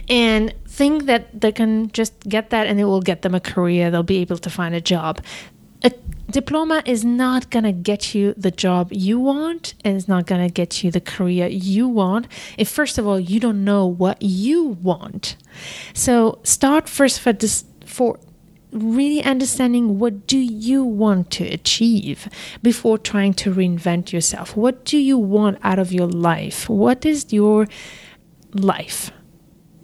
and 0.09 0.53
think 0.67 1.05
that 1.05 1.41
they 1.41 1.51
can 1.51 1.91
just 1.91 2.17
get 2.21 2.49
that 2.51 2.67
and 2.67 2.79
it 2.79 2.85
will 2.85 3.01
get 3.01 3.21
them 3.21 3.35
a 3.35 3.39
career. 3.39 3.91
They'll 3.91 4.03
be 4.03 4.17
able 4.17 4.37
to 4.37 4.49
find 4.49 4.75
a 4.75 4.81
job. 4.81 5.21
A 5.83 5.91
diploma 6.29 6.83
is 6.85 7.05
not 7.05 7.49
going 7.49 7.63
to 7.63 7.71
get 7.71 8.13
you 8.13 8.33
the 8.35 8.51
job 8.51 8.89
you 8.91 9.19
want 9.19 9.73
and 9.83 9.95
it's 9.95 10.07
not 10.07 10.25
going 10.25 10.45
to 10.45 10.51
get 10.51 10.83
you 10.83 10.91
the 10.91 11.01
career 11.01 11.47
you 11.47 11.87
want 11.87 12.27
if 12.57 12.67
first 12.67 12.97
of 12.97 13.07
all 13.07 13.17
you 13.19 13.39
don't 13.39 13.63
know 13.63 13.85
what 13.85 14.21
you 14.21 14.77
want 14.81 15.37
so 15.93 16.39
start 16.43 16.89
first 16.89 17.21
for 17.21 17.31
this 17.31 17.63
for 17.85 18.19
really 18.71 19.23
understanding 19.23 19.99
what 19.99 20.27
do 20.27 20.37
you 20.37 20.83
want 20.83 21.31
to 21.31 21.45
achieve 21.45 22.27
before 22.61 22.97
trying 22.97 23.33
to 23.35 23.53
reinvent 23.53 24.11
yourself? 24.11 24.55
What 24.55 24.83
do 24.85 24.97
you 24.97 25.17
want 25.17 25.59
out 25.63 25.79
of 25.79 25.91
your 25.91 26.07
life? 26.07 26.69
What 26.69 27.05
is 27.05 27.31
your 27.31 27.67
life? 28.53 29.11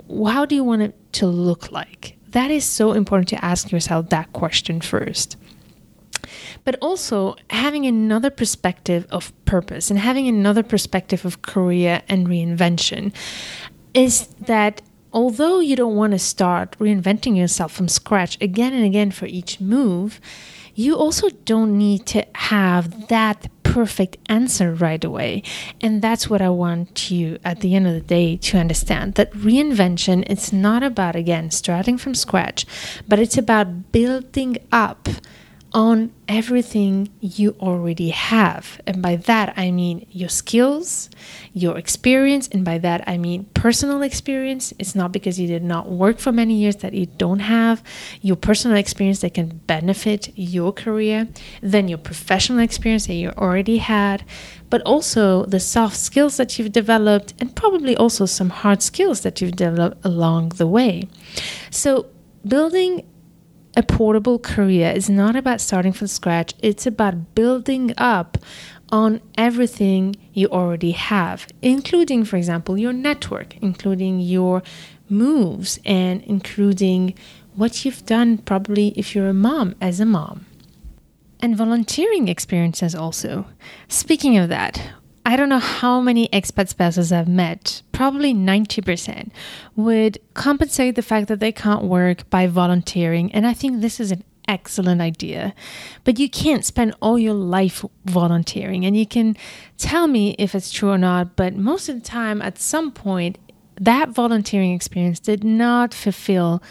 How 0.10 0.46
do 0.46 0.56
you 0.56 0.64
want 0.64 0.82
it 0.82 1.14
to 1.14 1.28
look 1.28 1.72
like? 1.72 2.18
That 2.30 2.52
is 2.52 2.66
so 2.66 2.94
important 2.94 3.30
to 3.30 3.46
ask 3.46 3.72
yourself 3.72 4.10
that 4.10 4.34
question 4.34 4.82
first. 4.82 5.38
But 6.66 6.78
also 6.82 7.36
having 7.50 7.86
another 7.86 8.30
perspective 8.30 9.06
of 9.12 9.32
purpose 9.46 9.90
and 9.90 10.00
having 10.00 10.28
another 10.28 10.64
perspective 10.64 11.26
of 11.26 11.42
career 11.42 12.02
and 12.10 12.28
reinvention 12.28 13.14
is 13.94 14.28
that 14.48 14.82
although 15.14 15.60
you 15.60 15.76
don't 15.76 15.96
want 15.96 16.12
to 16.12 16.20
start 16.20 16.78
reinventing 16.80 17.38
yourself 17.38 17.72
from 17.72 17.88
scratch 17.88 18.38
again 18.42 18.74
and 18.74 18.84
again 18.84 19.12
for 19.12 19.28
each 19.28 19.62
move, 19.62 20.20
you 20.76 20.96
also 20.96 21.30
don't 21.46 21.78
need 21.78 22.06
to 22.08 22.26
have 22.36 23.08
that 23.08 23.48
perfect 23.62 24.18
answer 24.28 24.74
right 24.74 25.04
away. 25.04 25.44
And 25.82 26.02
that's 26.02 26.30
what 26.30 26.42
I 26.42 26.50
want 26.50 27.10
you 27.12 27.40
at 27.44 27.62
the 27.62 27.76
end 27.76 27.88
of 27.88 27.94
the 27.94 28.02
day 28.02 28.38
to 28.38 28.58
understand 28.58 29.16
that 29.16 29.32
reinvention 29.34 30.24
it's 30.30 30.52
not 30.52 30.84
about 30.84 31.16
again 31.16 31.52
starting 31.52 31.98
from 31.98 32.16
scratch, 32.16 32.66
but 33.08 33.20
it's 33.20 33.38
about 33.38 33.92
building 33.92 34.58
up 34.72 35.10
on 35.74 36.12
everything 36.28 37.10
you 37.20 37.56
already 37.60 38.10
have. 38.10 38.80
And 38.86 39.02
by 39.02 39.16
that, 39.16 39.54
I 39.58 39.72
mean 39.72 40.06
your 40.12 40.30
skills, 40.30 41.10
your 41.52 41.78
experience. 41.78 42.48
And 42.50 42.64
by 42.64 42.78
that, 42.78 43.04
I 43.08 43.18
mean 43.18 43.46
personal 43.56 44.04
experience. 44.04 44.72
It's 44.78 44.94
not 44.94 45.12
because 45.12 45.40
you 45.40 45.48
did 45.48 45.64
not 45.64 45.90
work 45.90 46.20
for 46.20 46.32
many 46.32 46.54
years 46.56 46.76
that 46.78 46.94
you 46.94 47.08
don't 47.08 47.40
have 47.40 47.84
your 48.22 48.36
personal 48.36 48.78
experience 48.78 49.22
that 49.22 49.34
can 49.34 49.62
benefit 49.66 50.32
your 50.36 50.72
career, 50.72 51.28
then 51.62 51.88
your 51.88 51.98
professional 51.98 52.60
experience 52.60 53.08
that 53.08 53.16
you 53.16 53.30
already 53.32 53.78
had, 53.78 54.24
but 54.70 54.82
also 54.84 55.46
the 55.46 55.60
soft 55.60 55.98
skills 55.98 56.38
that 56.38 56.60
you've 56.60 56.72
developed, 56.72 57.34
and 57.40 57.56
probably 57.56 57.96
also 57.96 58.26
some 58.28 58.50
hard 58.50 58.84
skills 58.84 59.22
that 59.22 59.42
you've 59.42 59.56
developed 59.56 60.06
along 60.06 60.50
the 60.50 60.68
way. 60.68 61.08
So, 61.72 62.08
building 62.46 63.06
a 63.76 63.84
portable 63.84 64.40
career 64.40 64.92
is 64.92 65.10
not 65.10 65.36
about 65.36 65.62
starting 65.62 65.94
from 65.94 66.08
scratch, 66.08 66.54
it's 66.60 66.86
about 66.86 67.36
building 67.36 67.94
up 67.98 68.38
on 68.90 69.20
everything 69.38 70.16
you 70.34 70.48
already 70.50 70.92
have, 70.92 71.48
including, 71.62 72.24
for 72.24 72.38
example, 72.38 72.78
your 72.78 72.94
network, 72.94 73.58
including 73.58 74.20
your 74.20 74.62
moves, 75.10 75.80
and 75.86 76.22
including 76.24 77.16
what 77.56 77.84
you've 77.84 78.06
done, 78.06 78.38
probably 78.38 78.90
if 78.90 79.16
you're 79.16 79.30
a 79.30 79.34
mom, 79.34 79.76
as 79.82 80.00
a 80.00 80.06
mom. 80.06 80.46
And 81.40 81.58
volunteering 81.58 82.28
experiences 82.28 82.96
also. 82.96 83.46
Speaking 83.88 84.38
of 84.38 84.50
that, 84.50 84.82
I 85.26 85.36
don't 85.38 85.50
know 85.50 85.60
how 85.60 86.02
many 86.02 86.28
expat 86.30 86.68
spouses 86.68 87.12
I've 87.12 87.30
met, 87.30 87.82
probably 87.94 88.34
90%, 88.34 89.30
would 89.76 90.18
compensate 90.34 90.96
the 90.96 91.02
fact 91.02 91.30
that 91.30 91.40
they 91.40 91.54
can't 91.54 91.86
work 91.86 92.30
by 92.30 92.48
volunteering. 92.48 93.32
And 93.34 93.48
I 93.48 93.54
think 93.54 93.80
this 93.80 94.02
is 94.02 94.12
an 94.12 94.24
excellent 94.50 95.00
idea. 95.00 95.56
But 96.04 96.20
you 96.20 96.30
can't 96.30 96.66
spend 96.66 96.96
all 97.02 97.18
your 97.18 97.34
life 97.34 97.86
volunteering. 98.06 98.86
And 98.86 98.98
you 98.98 99.06
can 99.06 99.38
tell 99.78 100.08
me 100.08 100.36
if 100.38 100.54
it's 100.54 100.72
true 100.72 100.90
or 100.90 100.98
not, 100.98 101.38
but 101.38 101.56
most 101.56 101.88
of 101.88 101.96
the 101.96 102.02
time, 102.02 102.42
at 102.42 102.60
some 102.60 102.92
point, 102.92 103.38
that 103.80 104.10
volunteering 104.10 104.74
experience 104.74 105.20
did 105.20 105.44
not 105.44 105.94
fulfill 105.94 106.62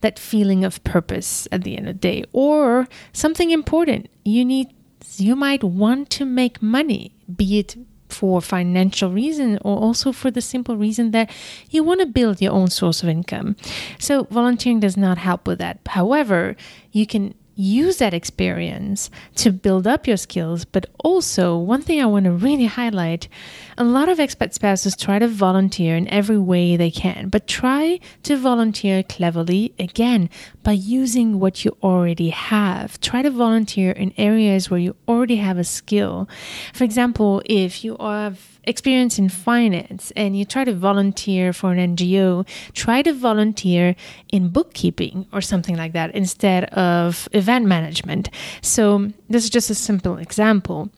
that 0.00 0.18
feeling 0.18 0.64
of 0.64 0.82
purpose 0.84 1.46
at 1.52 1.62
the 1.62 1.76
end 1.76 1.88
of 1.88 1.94
the 1.94 2.00
day 2.00 2.24
or 2.32 2.86
something 3.12 3.50
important 3.50 4.08
you 4.24 4.44
need 4.44 4.68
you 5.16 5.34
might 5.34 5.64
want 5.64 6.08
to 6.10 6.24
make 6.24 6.62
money 6.62 7.12
be 7.36 7.58
it 7.58 7.76
for 8.18 8.40
financial 8.40 9.12
reason 9.12 9.58
or 9.62 9.78
also 9.78 10.10
for 10.10 10.28
the 10.28 10.40
simple 10.40 10.76
reason 10.76 11.12
that 11.12 11.30
you 11.70 11.84
want 11.84 12.00
to 12.00 12.06
build 12.06 12.42
your 12.42 12.52
own 12.52 12.68
source 12.68 13.00
of 13.04 13.08
income. 13.08 13.54
So 14.00 14.24
volunteering 14.24 14.80
does 14.80 14.96
not 14.96 15.18
help 15.18 15.46
with 15.46 15.60
that. 15.60 15.78
However, 15.86 16.56
you 16.90 17.06
can 17.06 17.34
use 17.54 17.98
that 17.98 18.14
experience 18.14 19.10
to 19.34 19.50
build 19.50 19.86
up 19.86 20.06
your 20.06 20.16
skills. 20.16 20.64
But 20.64 20.86
also, 21.04 21.56
one 21.58 21.82
thing 21.82 22.00
I 22.00 22.06
want 22.06 22.24
to 22.24 22.32
really 22.32 22.66
highlight 22.66 23.28
a 23.76 23.84
lot 23.84 24.08
of 24.08 24.18
expat 24.18 24.52
spouses 24.54 24.96
try 24.96 25.18
to 25.18 25.28
volunteer 25.28 25.96
in 25.96 26.08
every 26.08 26.38
way 26.38 26.76
they 26.76 26.90
can, 26.90 27.28
but 27.28 27.46
try 27.46 27.98
to 28.22 28.36
volunteer 28.36 29.02
cleverly 29.02 29.74
again 29.78 30.30
by 30.68 30.72
using 30.72 31.40
what 31.40 31.64
you 31.64 31.74
already 31.82 32.28
have. 32.28 33.00
Try 33.00 33.22
to 33.22 33.30
volunteer 33.30 33.90
in 33.90 34.12
areas 34.18 34.68
where 34.68 34.78
you 34.78 34.94
already 35.08 35.36
have 35.36 35.56
a 35.56 35.64
skill. 35.64 36.28
For 36.74 36.84
example, 36.84 37.40
if 37.46 37.82
you 37.82 37.96
have 37.98 38.60
experience 38.64 39.18
in 39.18 39.30
finance 39.30 40.12
and 40.14 40.38
you 40.38 40.44
try 40.44 40.64
to 40.64 40.74
volunteer 40.74 41.54
for 41.54 41.72
an 41.72 41.96
NGO, 41.96 42.46
try 42.74 43.00
to 43.00 43.14
volunteer 43.14 43.96
in 44.30 44.50
bookkeeping 44.50 45.24
or 45.32 45.40
something 45.40 45.74
like 45.74 45.94
that 45.94 46.14
instead 46.14 46.64
of 46.64 47.30
event 47.32 47.64
management. 47.64 48.28
So, 48.60 49.10
this 49.30 49.44
is 49.44 49.48
just 49.48 49.70
a 49.70 49.74
simple 49.74 50.18
example 50.18 50.90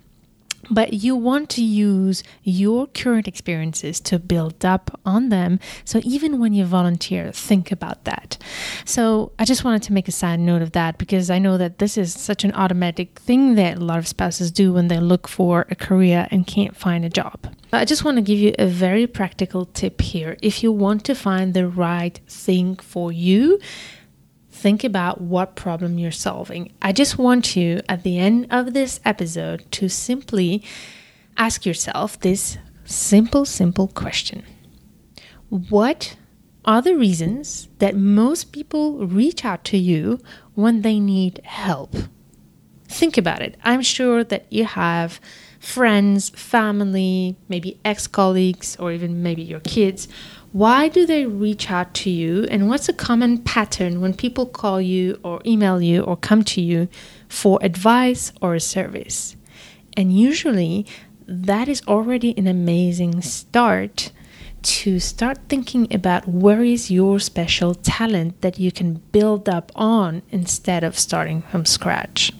but 0.70 0.92
you 0.92 1.16
want 1.16 1.50
to 1.50 1.62
use 1.62 2.22
your 2.42 2.86
current 2.86 3.26
experiences 3.26 4.00
to 4.00 4.18
build 4.18 4.64
up 4.64 4.98
on 5.04 5.28
them. 5.28 5.58
So 5.84 6.00
even 6.04 6.38
when 6.38 6.52
you 6.52 6.64
volunteer, 6.64 7.32
think 7.32 7.72
about 7.72 8.04
that. 8.04 8.38
So 8.84 9.32
I 9.38 9.44
just 9.44 9.64
wanted 9.64 9.82
to 9.84 9.92
make 9.92 10.08
a 10.08 10.12
side 10.12 10.40
note 10.40 10.62
of 10.62 10.72
that 10.72 10.98
because 10.98 11.30
I 11.30 11.38
know 11.38 11.58
that 11.58 11.78
this 11.78 11.98
is 11.98 12.12
such 12.12 12.44
an 12.44 12.52
automatic 12.54 13.18
thing 13.18 13.54
that 13.56 13.78
a 13.78 13.84
lot 13.84 13.98
of 13.98 14.08
spouses 14.08 14.50
do 14.50 14.72
when 14.72 14.88
they 14.88 14.98
look 14.98 15.28
for 15.28 15.66
a 15.70 15.74
career 15.74 16.28
and 16.30 16.46
can't 16.46 16.76
find 16.76 17.04
a 17.04 17.10
job. 17.10 17.54
I 17.72 17.84
just 17.84 18.04
want 18.04 18.16
to 18.16 18.22
give 18.22 18.38
you 18.38 18.52
a 18.58 18.66
very 18.66 19.06
practical 19.06 19.66
tip 19.66 20.00
here. 20.00 20.36
If 20.42 20.62
you 20.62 20.72
want 20.72 21.04
to 21.04 21.14
find 21.14 21.54
the 21.54 21.68
right 21.68 22.18
thing 22.26 22.76
for 22.76 23.12
you, 23.12 23.60
think 24.60 24.84
about 24.84 25.22
what 25.22 25.56
problem 25.56 25.98
you're 25.98 26.10
solving. 26.10 26.70
I 26.82 26.92
just 26.92 27.16
want 27.16 27.56
you 27.56 27.80
at 27.88 28.02
the 28.02 28.18
end 28.18 28.46
of 28.50 28.74
this 28.74 29.00
episode 29.06 29.64
to 29.72 29.88
simply 29.88 30.62
ask 31.38 31.64
yourself 31.64 32.20
this 32.20 32.58
simple, 32.84 33.46
simple 33.46 33.88
question 33.88 34.42
What 35.48 36.16
are 36.66 36.82
the 36.82 36.94
reasons 36.94 37.68
that 37.78 37.96
most 37.96 38.52
people 38.52 39.06
reach 39.06 39.46
out 39.46 39.64
to 39.64 39.78
you 39.78 40.20
when 40.54 40.82
they 40.82 41.00
need 41.00 41.40
help? 41.44 41.96
Think 42.86 43.16
about 43.16 43.40
it. 43.40 43.56
I'm 43.64 43.82
sure 43.82 44.24
that 44.24 44.52
you 44.52 44.66
have 44.66 45.20
friends, 45.58 46.28
family, 46.30 47.36
maybe 47.48 47.80
ex 47.84 48.06
colleagues, 48.06 48.76
or 48.76 48.92
even 48.92 49.22
maybe 49.22 49.42
your 49.42 49.60
kids 49.60 50.06
why 50.52 50.88
do 50.88 51.06
they 51.06 51.26
reach 51.26 51.70
out 51.70 51.94
to 51.94 52.10
you? 52.10 52.44
And 52.50 52.68
what's 52.68 52.88
a 52.88 52.92
common 52.92 53.38
pattern 53.38 54.00
when 54.00 54.14
people 54.14 54.46
call 54.46 54.80
you 54.80 55.20
or 55.22 55.40
email 55.46 55.80
you 55.80 56.02
or 56.02 56.16
come 56.16 56.42
to 56.44 56.60
you 56.60 56.88
for 57.28 57.58
advice 57.62 58.32
or 58.42 58.54
a 58.54 58.60
service? 58.60 59.36
And 59.96 60.12
usually, 60.12 60.86
that 61.26 61.68
is 61.68 61.82
already 61.86 62.36
an 62.36 62.48
amazing 62.48 63.22
start 63.22 64.10
to 64.62 64.98
start 64.98 65.38
thinking 65.48 65.86
about 65.94 66.26
where 66.28 66.64
is 66.64 66.90
your 66.90 67.20
special 67.20 67.74
talent 67.74 68.40
that 68.40 68.58
you 68.58 68.72
can 68.72 68.94
build 69.12 69.48
up 69.48 69.70
on 69.74 70.22
instead 70.30 70.84
of 70.84 70.98
starting 70.98 71.42
from 71.42 71.64
scratch. 71.64 72.32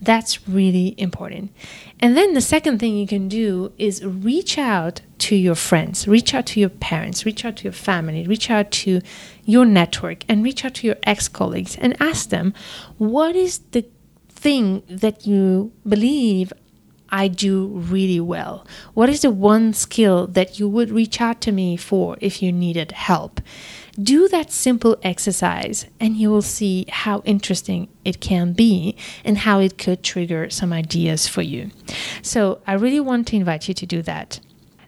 That's 0.00 0.46
really 0.46 0.94
important. 0.98 1.52
And 2.00 2.16
then 2.16 2.34
the 2.34 2.40
second 2.40 2.78
thing 2.78 2.96
you 2.96 3.06
can 3.06 3.28
do 3.28 3.72
is 3.78 4.04
reach 4.04 4.58
out 4.58 5.00
to 5.18 5.36
your 5.36 5.54
friends, 5.54 6.06
reach 6.06 6.34
out 6.34 6.46
to 6.46 6.60
your 6.60 6.68
parents, 6.68 7.24
reach 7.24 7.44
out 7.44 7.56
to 7.56 7.64
your 7.64 7.72
family, 7.72 8.26
reach 8.26 8.50
out 8.50 8.70
to 8.70 9.00
your 9.44 9.64
network, 9.64 10.24
and 10.28 10.44
reach 10.44 10.64
out 10.64 10.74
to 10.74 10.86
your 10.86 10.96
ex 11.04 11.28
colleagues 11.28 11.76
and 11.76 12.00
ask 12.00 12.28
them 12.28 12.52
what 12.98 13.34
is 13.34 13.60
the 13.70 13.86
thing 14.28 14.82
that 14.88 15.26
you 15.26 15.72
believe 15.88 16.52
I 17.08 17.28
do 17.28 17.68
really 17.68 18.20
well? 18.20 18.66
What 18.94 19.08
is 19.08 19.22
the 19.22 19.30
one 19.30 19.72
skill 19.72 20.26
that 20.28 20.58
you 20.58 20.68
would 20.68 20.90
reach 20.90 21.20
out 21.20 21.40
to 21.42 21.52
me 21.52 21.76
for 21.76 22.16
if 22.20 22.42
you 22.42 22.52
needed 22.52 22.92
help? 22.92 23.40
Do 24.02 24.28
that 24.28 24.52
simple 24.52 24.96
exercise, 25.02 25.86
and 25.98 26.16
you 26.16 26.30
will 26.30 26.42
see 26.42 26.84
how 26.88 27.22
interesting 27.24 27.88
it 28.04 28.20
can 28.20 28.52
be 28.52 28.96
and 29.24 29.38
how 29.38 29.60
it 29.60 29.78
could 29.78 30.02
trigger 30.02 30.50
some 30.50 30.72
ideas 30.72 31.26
for 31.26 31.42
you. 31.42 31.70
So, 32.22 32.60
I 32.66 32.74
really 32.74 33.00
want 33.00 33.26
to 33.28 33.36
invite 33.36 33.68
you 33.68 33.74
to 33.74 33.86
do 33.86 34.02
that. 34.02 34.40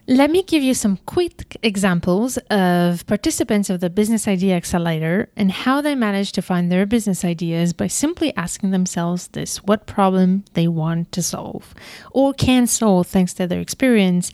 Let 0.09 0.31
me 0.31 0.41
give 0.41 0.63
you 0.63 0.73
some 0.73 0.97
quick 1.05 1.55
examples 1.61 2.37
of 2.49 3.05
participants 3.05 3.69
of 3.69 3.79
the 3.79 3.91
Business 3.91 4.27
Idea 4.27 4.55
Accelerator 4.55 5.29
and 5.35 5.51
how 5.51 5.81
they 5.81 5.93
managed 5.93 6.33
to 6.33 6.41
find 6.41 6.71
their 6.71 6.87
business 6.87 7.23
ideas 7.23 7.73
by 7.73 7.85
simply 7.85 8.35
asking 8.35 8.71
themselves 8.71 9.27
this 9.27 9.57
what 9.57 9.85
problem 9.85 10.45
they 10.53 10.67
want 10.67 11.11
to 11.11 11.21
solve 11.21 11.75
or 12.11 12.33
can 12.33 12.65
solve 12.65 13.05
thanks 13.05 13.35
to 13.35 13.45
their 13.45 13.59
experience 13.59 14.31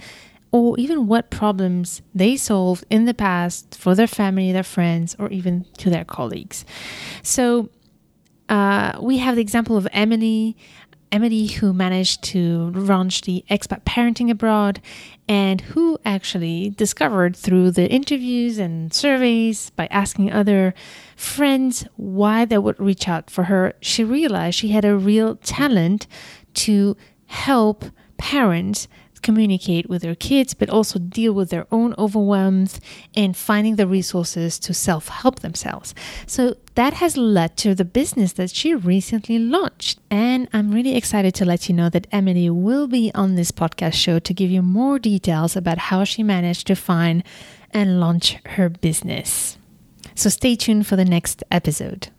or 0.56 0.80
even 0.80 1.06
what 1.06 1.30
problems 1.30 2.02
they 2.14 2.38
solved 2.38 2.86
in 2.90 3.04
the 3.04 3.14
past 3.14 3.76
for 3.76 3.94
their 3.94 4.08
family, 4.08 4.54
their 4.54 4.64
friends, 4.64 5.14
or 5.20 5.28
even 5.28 5.66
to 5.78 5.90
their 5.90 6.06
colleagues. 6.06 6.64
So 7.24 7.68
uh, 8.48 8.98
we 9.02 9.18
have 9.18 9.36
the 9.36 9.42
example 9.42 9.76
of 9.76 9.86
Emily. 9.92 10.56
Emily, 11.12 11.48
who 11.48 11.74
managed 11.74 12.24
to 12.24 12.72
launch 12.72 13.22
the 13.22 13.44
expat 13.50 13.84
parenting 13.84 14.30
abroad 14.30 14.82
and 15.28 15.60
who 15.62 15.98
actually 16.06 16.70
discovered 16.70 17.36
through 17.36 17.72
the 17.72 17.90
interviews 17.90 18.58
and 18.58 18.94
surveys 18.94 19.72
by 19.72 19.88
asking 19.88 20.32
other 20.32 20.74
friends 21.18 21.86
why 21.98 22.46
they 22.46 22.58
would 22.58 22.80
reach 22.80 23.10
out 23.10 23.30
for 23.30 23.44
her, 23.44 23.74
she 23.82 24.06
realized 24.06 24.58
she 24.58 24.70
had 24.70 24.86
a 24.86 24.96
real 24.96 25.36
talent 25.36 26.08
to 26.54 26.96
help 27.28 27.86
parents 28.18 28.88
communicate 29.26 29.90
with 29.90 30.04
their 30.04 30.16
kids, 30.16 30.54
but 30.54 30.70
also 30.70 31.00
deal 31.00 31.34
with 31.34 31.50
their 31.50 31.68
own 31.72 31.96
overwhelms 31.98 32.80
and 33.16 33.36
finding 33.36 33.76
the 33.76 33.88
resources 33.88 34.60
to 34.60 34.74
self 34.74 35.08
help 35.10 35.40
themselves. 35.40 35.96
So 36.28 36.56
that 36.76 36.94
has 36.94 37.18
led 37.18 37.58
to 37.58 37.74
the 37.74 37.84
business 37.84 38.34
that 38.34 38.52
she 38.52 38.76
recently 38.76 39.40
launched. 39.40 40.00
And 40.12 40.48
I'm 40.54 40.72
really 40.72 40.96
excited 40.96 41.34
to 41.36 41.46
let 41.46 41.68
you 41.68 41.76
know 41.76 41.90
that 41.90 42.08
Emily 42.12 42.50
will 42.50 42.88
be 42.88 43.12
on 43.16 43.36
this 43.36 43.52
podcast 43.52 43.96
show 43.96 44.20
to 44.20 44.34
give 44.34 44.52
you 44.52 44.62
more 44.62 45.00
details 45.00 45.56
about 45.56 45.90
how 45.90 46.04
she 46.04 46.22
managed 46.22 46.68
to 46.68 46.76
find 46.76 47.24
and 47.72 48.00
launch 48.00 48.38
her 48.46 48.70
business. 48.70 49.58
So 50.14 50.30
stay 50.30 50.56
tuned 50.56 50.86
for 50.86 50.96
the 50.96 51.04
next 51.04 51.44
episode. 51.50 52.10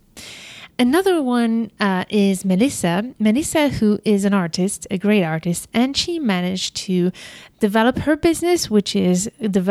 Another 0.79 1.23
one 1.23 1.71
uh, 1.81 2.05
is 2.11 2.45
Melissa. 2.45 3.15
Melissa, 3.19 3.71
who 3.71 3.99
is 4.05 4.27
an 4.27 4.35
artist, 4.35 4.87
a 4.91 4.99
great 4.99 5.23
artist, 5.25 5.69
and 5.73 5.97
she 5.97 6.19
managed 6.19 6.77
to 6.77 7.13
develop 7.59 7.99
her 8.01 8.17
business, 8.17 8.71
which 8.71 8.95
is 8.95 9.31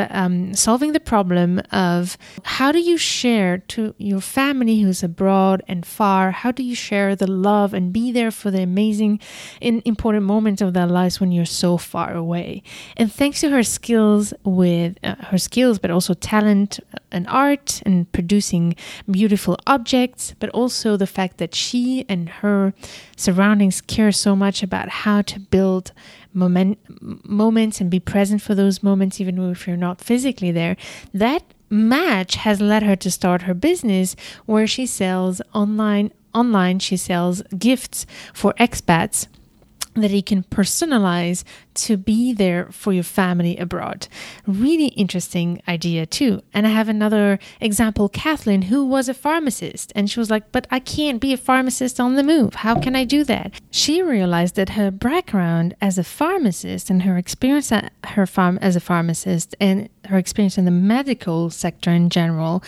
um, 0.10 0.54
solving 0.54 0.94
the 0.94 1.00
problem 1.00 1.62
of 1.72 2.18
how 2.44 2.72
do 2.72 2.80
you 2.80 2.98
share 2.98 3.60
to 3.60 3.94
your 3.98 4.22
family 4.22 4.82
who's 4.82 5.04
abroad 5.04 5.64
and 5.68 5.86
far, 5.86 6.32
how 6.32 6.52
do 6.52 6.64
you 6.64 6.76
share 6.76 7.16
the 7.16 7.30
love 7.30 7.74
and 7.74 7.94
be 7.94 8.12
there 8.12 8.32
for 8.32 8.50
the 8.52 8.62
amazing 8.62 9.20
and 9.62 9.82
important 9.86 10.26
moments 10.26 10.62
of 10.62 10.74
their 10.74 10.88
lives 10.88 11.20
when 11.20 11.32
you're 11.32 11.46
so 11.46 11.78
far 11.78 12.14
away. 12.14 12.64
And 12.98 13.12
thanks 13.12 13.42
to 13.42 13.50
her 13.50 13.64
skills 13.64 14.34
with 14.44 14.98
uh, 15.04 15.16
her 15.26 15.38
skills, 15.38 15.80
but 15.80 15.92
also 15.92 16.14
talent 16.14 16.80
and 17.12 17.28
art 17.28 17.82
and 17.86 18.12
producing 18.12 18.76
beautiful 19.10 19.58
objects, 19.68 20.34
but 20.40 20.50
also 20.50 20.98
the 20.98 21.08
fact 21.08 21.38
that 21.38 21.54
she 21.54 22.06
and 22.10 22.30
her 22.30 22.74
surroundings 23.16 23.82
care 23.82 24.12
so 24.12 24.36
much 24.36 24.64
about 24.64 24.90
how 24.90 25.22
to 25.22 25.40
build 25.40 25.92
moment, 26.36 26.78
moments 27.28 27.82
and 27.82 27.90
be 27.90 28.00
present 28.00 28.42
for 28.42 28.54
those 28.56 28.84
moments, 28.84 29.20
even 29.22 29.52
if 29.52 29.68
you're 29.68 29.78
not 29.78 30.02
physically 30.02 30.52
there, 30.52 30.76
that 31.14 31.44
match 31.70 32.36
has 32.36 32.62
led 32.62 32.84
her 32.84 32.96
to 32.96 33.10
start 33.10 33.44
her 33.44 33.54
business 33.54 34.16
where 34.46 34.68
she 34.68 34.86
sells 34.86 35.42
online. 35.54 36.12
Online, 36.34 36.80
she 36.80 36.98
sells 36.98 37.42
gifts 37.58 38.06
for 38.34 38.54
expats 38.60 39.28
that 39.96 40.12
you 40.12 40.24
can 40.24 40.44
personalize 40.44 41.44
to 41.74 41.98
be 41.98 42.34
there 42.34 42.68
for 42.72 42.94
your 42.94 43.04
family 43.04 43.58
abroad. 43.58 44.08
Really 44.46 44.88
interesting 44.88 45.62
idea, 45.68 46.06
too. 46.06 46.42
And 46.54 46.68
I 46.68 46.70
have 46.70 46.90
another 46.90 47.40
example 47.60 48.10
Kathleen, 48.10 48.64
who 48.64 48.86
was 48.86 49.10
a 49.10 49.14
pharmacist, 49.14 49.92
and 49.96 50.10
she 50.10 50.20
was 50.20 50.30
like, 50.30 50.52
But 50.52 50.68
I 50.70 50.80
can't 50.80 51.22
be 51.22 51.34
a 51.34 51.38
pharmacist 51.38 52.00
on 52.00 52.16
the 52.16 52.24
move. 52.24 52.56
How 52.56 52.80
can 52.80 52.96
I 52.96 53.04
do 53.04 53.24
that? 53.26 53.54
She 53.72 54.02
realized 54.02 54.56
that 54.56 54.70
her 54.70 54.92
background 54.92 55.76
as 55.82 55.98
a 55.98 56.04
pharmacist 56.04 56.90
and 56.90 57.04
her 57.04 57.18
experience 57.18 57.72
at 57.72 57.92
her 58.04 58.26
farm 58.26 58.58
as 58.62 58.76
a 58.76 58.80
pharmacist 58.80 59.56
and 59.60 59.90
her 60.06 60.18
experience 60.18 60.58
in 60.58 60.66
the 60.66 60.72
medical 60.72 61.50
sector 61.50 61.92
in 61.92 62.10
general 62.10 62.64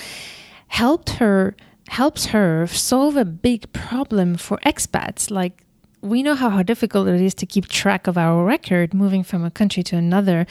helped 0.67 1.11
her 1.11 1.55
helps 1.89 2.27
her 2.27 2.67
solve 2.67 3.15
a 3.15 3.23
big 3.23 3.71
problem 3.71 4.35
for 4.35 4.57
expats 4.65 5.31
like 5.31 5.63
we 6.09 6.23
know 6.23 6.35
how, 6.35 6.49
how 6.49 6.63
difficult 6.63 7.07
it 7.07 7.21
is 7.21 7.33
to 7.35 7.45
keep 7.45 7.67
track 7.67 8.07
of 8.07 8.17
our 8.17 8.43
record 8.43 8.93
moving 8.93 9.23
from 9.23 9.43
a 9.43 9.51
country 9.51 9.83
to 9.83 9.95
another. 9.95 10.45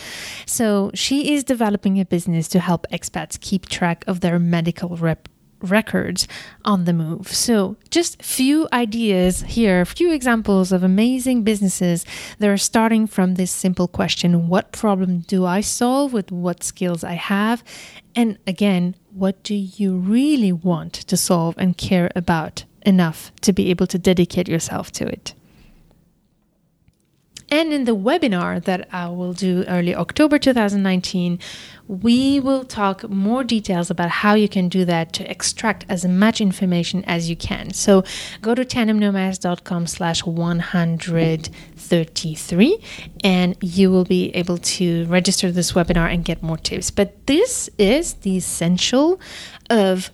So 0.46 0.90
she 0.94 1.34
is 1.34 1.44
developing 1.44 1.98
a 2.00 2.04
business 2.04 2.48
to 2.48 2.60
help 2.60 2.86
expats 2.92 3.40
keep 3.40 3.66
track 3.66 4.04
of 4.06 4.20
their 4.20 4.38
medical 4.38 4.96
rep 4.96 5.28
records 5.60 6.28
on 6.64 6.84
the 6.84 6.92
move. 6.92 7.28
So, 7.28 7.76
just 7.90 8.22
few 8.22 8.68
ideas 8.72 9.42
here, 9.42 9.80
a 9.80 9.86
few 9.86 10.12
examples 10.12 10.72
of 10.72 10.82
amazing 10.82 11.42
businesses 11.44 12.04
that 12.38 12.48
are 12.48 12.56
starting 12.56 13.06
from 13.06 13.34
this 13.34 13.50
simple 13.50 13.88
question 13.88 14.48
what 14.48 14.72
problem 14.72 15.20
do 15.20 15.44
I 15.44 15.60
solve 15.60 16.12
with 16.12 16.30
what 16.30 16.62
skills 16.62 17.04
I 17.04 17.14
have? 17.14 17.62
And 18.14 18.38
again, 18.46 18.96
what 19.12 19.42
do 19.42 19.54
you 19.54 19.96
really 19.96 20.52
want 20.52 20.92
to 20.92 21.16
solve 21.16 21.54
and 21.58 21.76
care 21.76 22.10
about 22.14 22.64
enough 22.82 23.32
to 23.42 23.52
be 23.52 23.70
able 23.70 23.86
to 23.88 23.98
dedicate 23.98 24.48
yourself 24.48 24.92
to 24.92 25.06
it? 25.06 25.34
And 27.48 27.72
in 27.72 27.84
the 27.84 27.94
webinar 27.94 28.62
that 28.64 28.88
I 28.92 29.06
will 29.08 29.32
do 29.32 29.64
early 29.68 29.94
October 29.94 30.36
2019, 30.38 31.38
we 31.88 32.40
will 32.40 32.64
talk 32.64 33.08
more 33.08 33.44
details 33.44 33.88
about 33.90 34.10
how 34.10 34.34
you 34.34 34.48
can 34.48 34.68
do 34.68 34.84
that 34.84 35.12
to 35.12 35.30
extract 35.30 35.86
as 35.88 36.04
much 36.04 36.40
information 36.40 37.04
as 37.04 37.30
you 37.30 37.36
can. 37.36 37.72
So 37.72 38.02
go 38.42 38.56
to 38.56 38.64
tandemnomads.com 38.64 39.86
slash 39.86 40.24
133 40.24 42.78
and 43.22 43.56
you 43.60 43.92
will 43.92 44.04
be 44.04 44.34
able 44.34 44.58
to 44.58 45.04
register 45.06 45.52
this 45.52 45.70
webinar 45.72 46.12
and 46.12 46.24
get 46.24 46.42
more 46.42 46.58
tips. 46.58 46.90
But 46.90 47.26
this 47.26 47.70
is 47.78 48.14
the 48.14 48.38
essential 48.38 49.20
of 49.70 50.10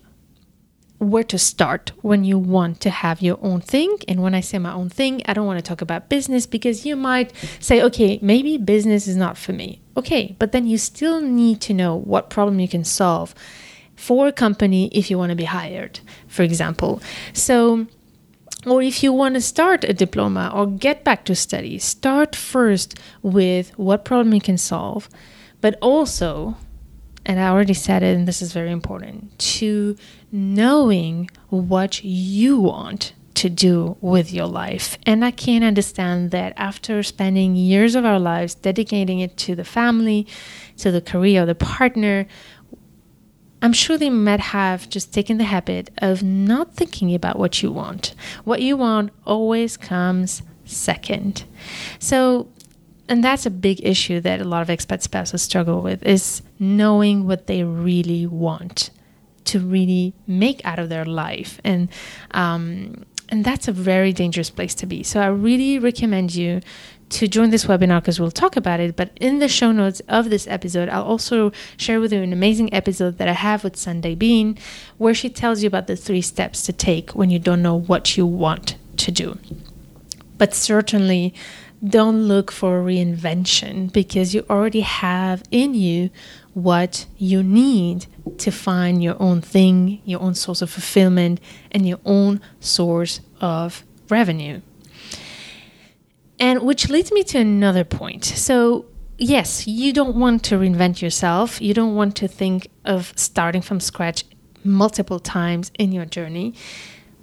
where 1.03 1.25
to 1.25 1.39
start 1.39 1.93
when 2.03 2.25
you 2.25 2.39
want 2.39 2.81
to 2.81 2.91
have 2.91 3.21
your 3.21 3.39
own 3.43 3.61
thing. 3.61 3.99
And 4.07 4.23
when 4.23 4.35
I 4.35 4.41
say 4.41 4.59
my 4.59 4.73
own 4.73 4.89
thing, 4.89 5.23
I 5.27 5.35
don't 5.35 5.47
want 5.47 5.59
to 5.59 5.69
talk 5.69 5.81
about 5.81 6.09
business 6.09 6.47
because 6.47 6.87
you 6.87 6.97
might 6.97 7.33
say, 7.61 7.83
okay, 7.83 8.19
maybe 8.23 8.57
business 8.57 9.09
is 9.09 9.17
not 9.17 9.37
for 9.37 9.53
me. 9.53 9.81
Okay, 9.97 10.37
but 10.39 10.53
then 10.53 10.67
you 10.67 10.79
still 10.79 11.21
need 11.21 11.61
to 11.63 11.75
know 11.75 11.97
what 11.97 12.31
problem 12.31 12.61
you 12.61 12.69
can 12.69 12.85
solve 12.85 13.35
for 13.97 14.29
a 14.29 14.33
company 14.33 14.89
if 14.93 15.11
you 15.11 15.19
want 15.19 15.31
to 15.31 15.37
be 15.37 15.45
hired, 15.45 16.01
for 16.29 16.43
example. 16.43 17.03
So, 17.33 17.87
or 18.65 18.81
if 18.81 19.03
you 19.03 19.13
want 19.13 19.35
to 19.35 19.41
start 19.41 19.85
a 19.85 19.93
diploma 19.93 20.53
or 20.55 20.67
get 20.67 21.05
back 21.05 21.25
to 21.25 21.35
study, 21.35 21.79
start 21.79 22.37
first 22.37 22.99
with 23.23 23.77
what 23.77 24.05
problem 24.05 24.33
you 24.35 24.41
can 24.41 24.59
solve, 24.59 25.09
but 25.61 25.77
also 25.83 26.57
and 27.25 27.41
I 27.41 27.49
already 27.49 27.75
said 27.75 28.03
it, 28.03 28.17
and 28.17 28.27
this 28.27 28.43
is 28.43 28.53
very 28.53 28.71
important, 28.71 29.39
to 29.39 29.97
knowing 30.31 31.31
what 31.49 32.03
you 32.03 32.59
want 32.59 33.13
to 33.35 33.49
do 33.49 33.97
with 34.01 34.33
your 34.33 34.47
life. 34.47 34.99
And 35.07 35.25
I 35.25 35.31
can 35.31 35.63
understand 35.63 36.31
that 36.33 36.53
after 36.57 37.03
spending 37.03 37.57
years 37.57 37.95
of 37.95 38.05
our 38.05 38.19
lives 38.19 38.55
dedicating 38.55 39.21
it 39.21 39.37
to 39.39 39.55
the 39.55 39.65
family, 39.65 40.27
to 40.79 40.91
the 40.91 41.01
career, 41.01 41.47
the 41.47 41.55
partner, 41.55 42.27
I'm 43.63 43.73
sure 43.73 43.97
they 43.97 44.11
might 44.11 44.41
have 44.41 44.89
just 44.89 45.15
taken 45.15 45.39
the 45.39 45.45
habit 45.45 45.91
of 45.99 46.23
not 46.23 46.75
thinking 46.75 47.15
about 47.15 47.39
what 47.39 47.63
you 47.63 47.71
want. 47.71 48.15
What 48.45 48.61
you 48.61 48.77
want 48.77 49.13
always 49.25 49.77
comes 49.77 50.43
second. 50.65 51.45
So 51.99 52.49
and 53.13 53.23
that's 53.23 53.45
a 53.45 53.51
big 53.51 53.79
issue 53.85 54.21
that 54.21 54.41
a 54.41 54.45
lot 54.45 54.63
of 54.63 54.69
expat 54.69 55.03
spouses 55.03 55.43
struggle 55.43 55.83
with 55.83 56.03
is 56.03 56.41
knowing 56.59 57.27
what 57.27 57.47
they 57.47 57.63
really 57.63 58.27
want 58.27 58.89
to 59.45 59.61
really 59.61 60.15
make 60.27 60.65
out 60.65 60.79
of 60.79 60.89
their 60.89 61.05
life 61.05 61.61
and 61.63 61.91
um, 62.31 63.05
and 63.29 63.45
that's 63.45 63.69
a 63.69 63.73
very 63.73 64.15
dangerous 64.15 64.49
place 64.49 64.75
to 64.75 64.87
be 64.87 65.03
so 65.03 65.21
i 65.21 65.27
really 65.27 65.79
recommend 65.79 66.35
you 66.35 66.63
to 67.11 67.29
join 67.29 67.51
this 67.51 67.67
webinar 67.67 68.01
because 68.01 68.19
we'll 68.19 68.31
talk 68.31 68.57
about 68.57 68.81
it. 68.81 68.97
But 68.97 69.11
in 69.21 69.39
the 69.39 69.47
show 69.47 69.71
notes 69.71 70.01
of 70.09 70.31
this 70.31 70.47
episode, 70.49 70.89
I'll 70.89 71.05
also 71.05 71.53
share 71.77 72.01
with 72.01 72.11
you 72.11 72.23
an 72.23 72.33
amazing 72.33 72.73
episode 72.73 73.19
that 73.19 73.29
I 73.29 73.35
have 73.35 73.63
with 73.65 73.77
Sundae 73.77 74.15
Bean, 74.15 74.57
where 74.97 75.13
she 75.13 75.29
tells 75.29 75.63
you 75.63 75.67
about 75.67 75.89
the 75.89 75.97
three 75.97 76.23
steps 76.23 76.63
to 76.63 76.73
take 76.73 77.11
when 77.11 77.29
you 77.29 77.39
don't 77.39 77.61
know 77.61 77.79
what 77.79 78.17
you 78.17 78.25
want 78.25 78.77
to 78.97 79.11
do. 79.13 79.37
But 80.39 80.55
certainly, 80.55 81.35
don't 81.85 82.29
look 82.29 82.53
for 82.53 82.83
reinvention 82.83 83.93
because 83.93 84.35
you 84.35 84.45
already 84.49 84.83
have 84.83 85.43
in 85.51 85.75
you 85.75 86.11
what 86.55 87.07
you 87.17 87.43
need 87.43 88.07
to 88.39 88.51
find 88.51 89.03
your 89.03 89.21
own 89.21 89.41
thing, 89.41 90.01
your 90.05 90.21
own 90.21 90.35
source 90.35 90.63
of 90.63 90.71
fulfillment, 90.71 91.41
and 91.71 91.89
your 91.89 91.99
own 92.05 92.41
source 92.61 93.21
of 93.41 93.85
revenue. 94.09 94.61
And 96.39 96.63
which 96.63 96.89
leads 96.89 97.11
me 97.13 97.23
to 97.25 97.39
another 97.39 97.85
point. 97.85 98.25
So, 98.25 98.87
yes, 99.19 99.67
you 99.67 99.93
don't 99.93 100.17
want 100.17 100.45
to 100.45 100.57
reinvent 100.57 101.01
yourself. 101.01 101.61
You 101.61 101.75
don't 101.75 101.95
want 101.95 102.17
to 102.17 102.29
think 102.29 102.69
of 102.85 103.13
starting 103.17 103.63
from 103.63 103.81
scratch 103.81 104.25
multiple 104.65 105.19
times 105.19 105.73
in 105.79 105.93
your 105.93 106.05
journey. 106.05 106.55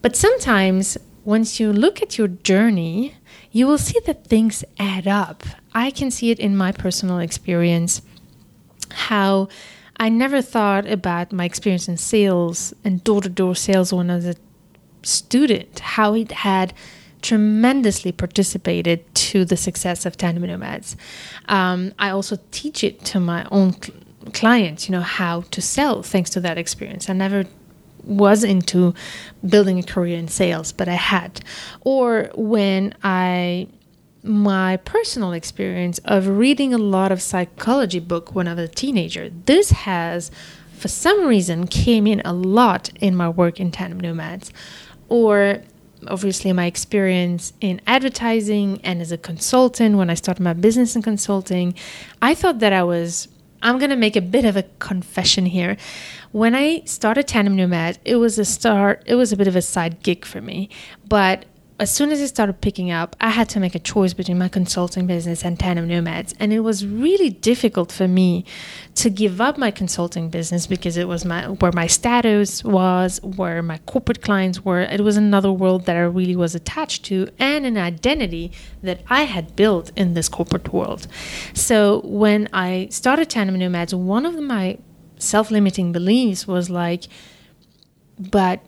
But 0.02 0.15
sometimes, 0.15 0.98
once 1.30 1.60
you 1.60 1.72
look 1.72 2.02
at 2.02 2.18
your 2.18 2.28
journey, 2.28 3.13
you 3.52 3.68
will 3.68 3.78
see 3.78 4.00
that 4.08 4.26
things 4.26 4.65
add 4.80 5.08
up. 5.08 5.44
I 5.76 5.92
can 5.92 6.10
see 6.10 6.32
it 6.32 6.39
in 6.39 6.58
my 6.58 6.72
personal 6.72 7.20
experience 7.20 8.02
how 8.89 9.48
I 9.98 10.10
never 10.10 10.42
thought 10.42 10.88
about 10.88 11.32
my 11.32 11.46
experience 11.46 11.88
in 11.88 11.98
sales 11.98 12.74
and 12.84 13.04
door 13.04 13.22
to 13.22 13.30
door 13.30 13.56
sales 13.56 13.94
when 13.94 14.10
I 14.10 14.15
was 14.15 14.26
a 14.26 14.36
student, 15.04 15.78
how 15.98 16.15
it 16.15 16.32
had 16.32 16.74
tremendously 17.22 18.12
participated 18.12 19.00
to 19.13 19.46
the 19.46 19.58
success 19.58 20.08
of 20.08 20.18
Tandem 20.18 20.48
Nomads. 20.48 20.98
Um, 21.48 21.94
I 22.00 22.10
also 22.10 22.39
teach 22.50 22.84
it 22.84 23.06
to 23.06 23.20
my 23.20 23.46
own 23.52 23.80
cl- 23.80 24.00
clients, 24.34 24.89
you 24.89 24.94
know, 24.94 25.02
how 25.02 25.42
to 25.42 25.62
sell 25.62 26.02
thanks 26.02 26.32
to 26.32 26.39
that 26.39 26.58
experience. 26.58 27.08
I 27.08 27.13
never 27.13 27.46
was 28.04 28.44
into 28.44 28.94
building 29.48 29.80
a 29.80 29.84
career 29.84 30.18
in 30.18 30.28
sales, 30.28 30.72
but 30.72 30.88
I 30.88 30.94
had. 30.94 31.42
Or 31.82 32.32
when 32.36 32.94
I 33.04 33.68
my 34.22 34.78
personal 34.78 35.32
experience 35.32 35.98
of 36.00 36.28
reading 36.28 36.74
a 36.74 36.78
lot 36.78 37.12
of 37.12 37.22
psychology 37.22 38.00
book 38.00 38.36
when 38.36 38.48
I 38.48 38.54
was 38.54 38.66
a 38.66 38.68
teenager. 38.68 39.30
This 39.46 39.72
has 39.72 40.30
for 40.74 40.88
some 40.88 41.26
reason 41.26 41.68
came 41.68 42.08
in 42.08 42.22
a 42.24 42.34
lot 42.34 42.90
in 43.02 43.16
my 43.16 43.30
work 43.30 43.60
in 43.60 43.72
Tandem 43.72 44.00
Nomads. 44.00 44.52
Or 45.08 45.62
obviously 46.08 46.54
my 46.54 46.66
experience 46.66 47.54
in 47.60 47.82
advertising 47.86 48.80
and 48.84 49.02
as 49.02 49.12
a 49.12 49.18
consultant 49.18 49.98
when 49.98 50.10
I 50.10 50.14
started 50.14 50.42
my 50.42 50.54
business 50.54 50.96
in 50.96 51.02
consulting, 51.02 51.76
I 52.22 52.34
thought 52.34 52.60
that 52.60 52.74
I 52.74 52.84
was 52.84 53.28
I'm 53.62 53.78
going 53.78 53.89
to 53.89 53.95
make 53.95 54.15
a 54.15 54.22
bit 54.22 54.45
of 54.45 54.56
a 54.56 54.63
confession 54.80 55.45
here. 55.45 55.78
When 56.32 56.56
I 56.56 56.84
started 56.86 57.28
Tandem 57.28 57.56
Nomad, 57.56 58.00
it 58.06 58.15
was 58.15 58.39
a 58.39 58.45
start 58.45 59.04
it 59.06 59.15
was 59.15 59.32
a 59.32 59.38
bit 59.38 59.48
of 59.48 59.56
a 59.56 59.62
side 59.62 60.02
gig 60.04 60.26
for 60.26 60.41
me, 60.41 60.69
but 61.08 61.45
as 61.80 61.89
soon 61.89 62.12
as 62.12 62.20
it 62.20 62.28
started 62.28 62.60
picking 62.60 62.92
up, 62.92 63.15
I 63.22 63.30
had 63.30 63.48
to 63.50 63.60
make 63.60 63.74
a 63.74 63.80
choice 63.80 64.13
between 64.13 64.38
my 64.38 64.50
consulting 64.50 65.08
business 65.08 65.46
and 65.46 65.58
Tandem 65.58 65.88
Nomads. 65.88 66.36
And 66.38 66.52
it 66.52 66.60
was 66.60 66.86
really 66.86 67.30
difficult 67.30 67.89
for 67.89 68.06
me 68.06 68.44
to 68.96 69.10
give 69.10 69.39
up 69.39 69.58
my 69.58 69.72
consulting 69.72 70.30
business 70.30 70.68
because 70.68 70.98
it 70.98 71.08
was 71.08 71.24
my 71.24 71.48
where 71.48 71.72
my 71.72 71.88
status 71.88 72.65
was, 72.65 73.22
where 73.24 73.63
my 73.63 73.78
corporate 73.80 74.22
clients 74.22 74.65
were. 74.65 74.82
It 74.82 75.02
was 75.02 75.15
another 75.15 75.54
world 75.54 75.86
that 75.86 75.96
I 75.96 76.02
really 76.02 76.36
was 76.36 76.54
attached 76.54 77.06
to 77.06 77.30
and 77.39 77.65
an 77.65 77.78
identity 77.78 78.52
that 78.84 79.02
I 79.10 79.24
had 79.24 79.56
built 79.56 79.92
in 79.96 80.15
this 80.15 80.28
corporate 80.28 80.74
world. 80.74 81.08
So 81.54 82.02
when 82.04 82.50
I 82.52 82.89
started 82.92 83.30
Tandem 83.30 83.58
Nomads, 83.58 83.96
one 83.96 84.26
of 84.26 84.38
my 84.38 84.80
self-limiting 85.18 85.94
beliefs 85.94 86.46
was 86.46 86.70
like, 86.70 87.06
but 88.20 88.62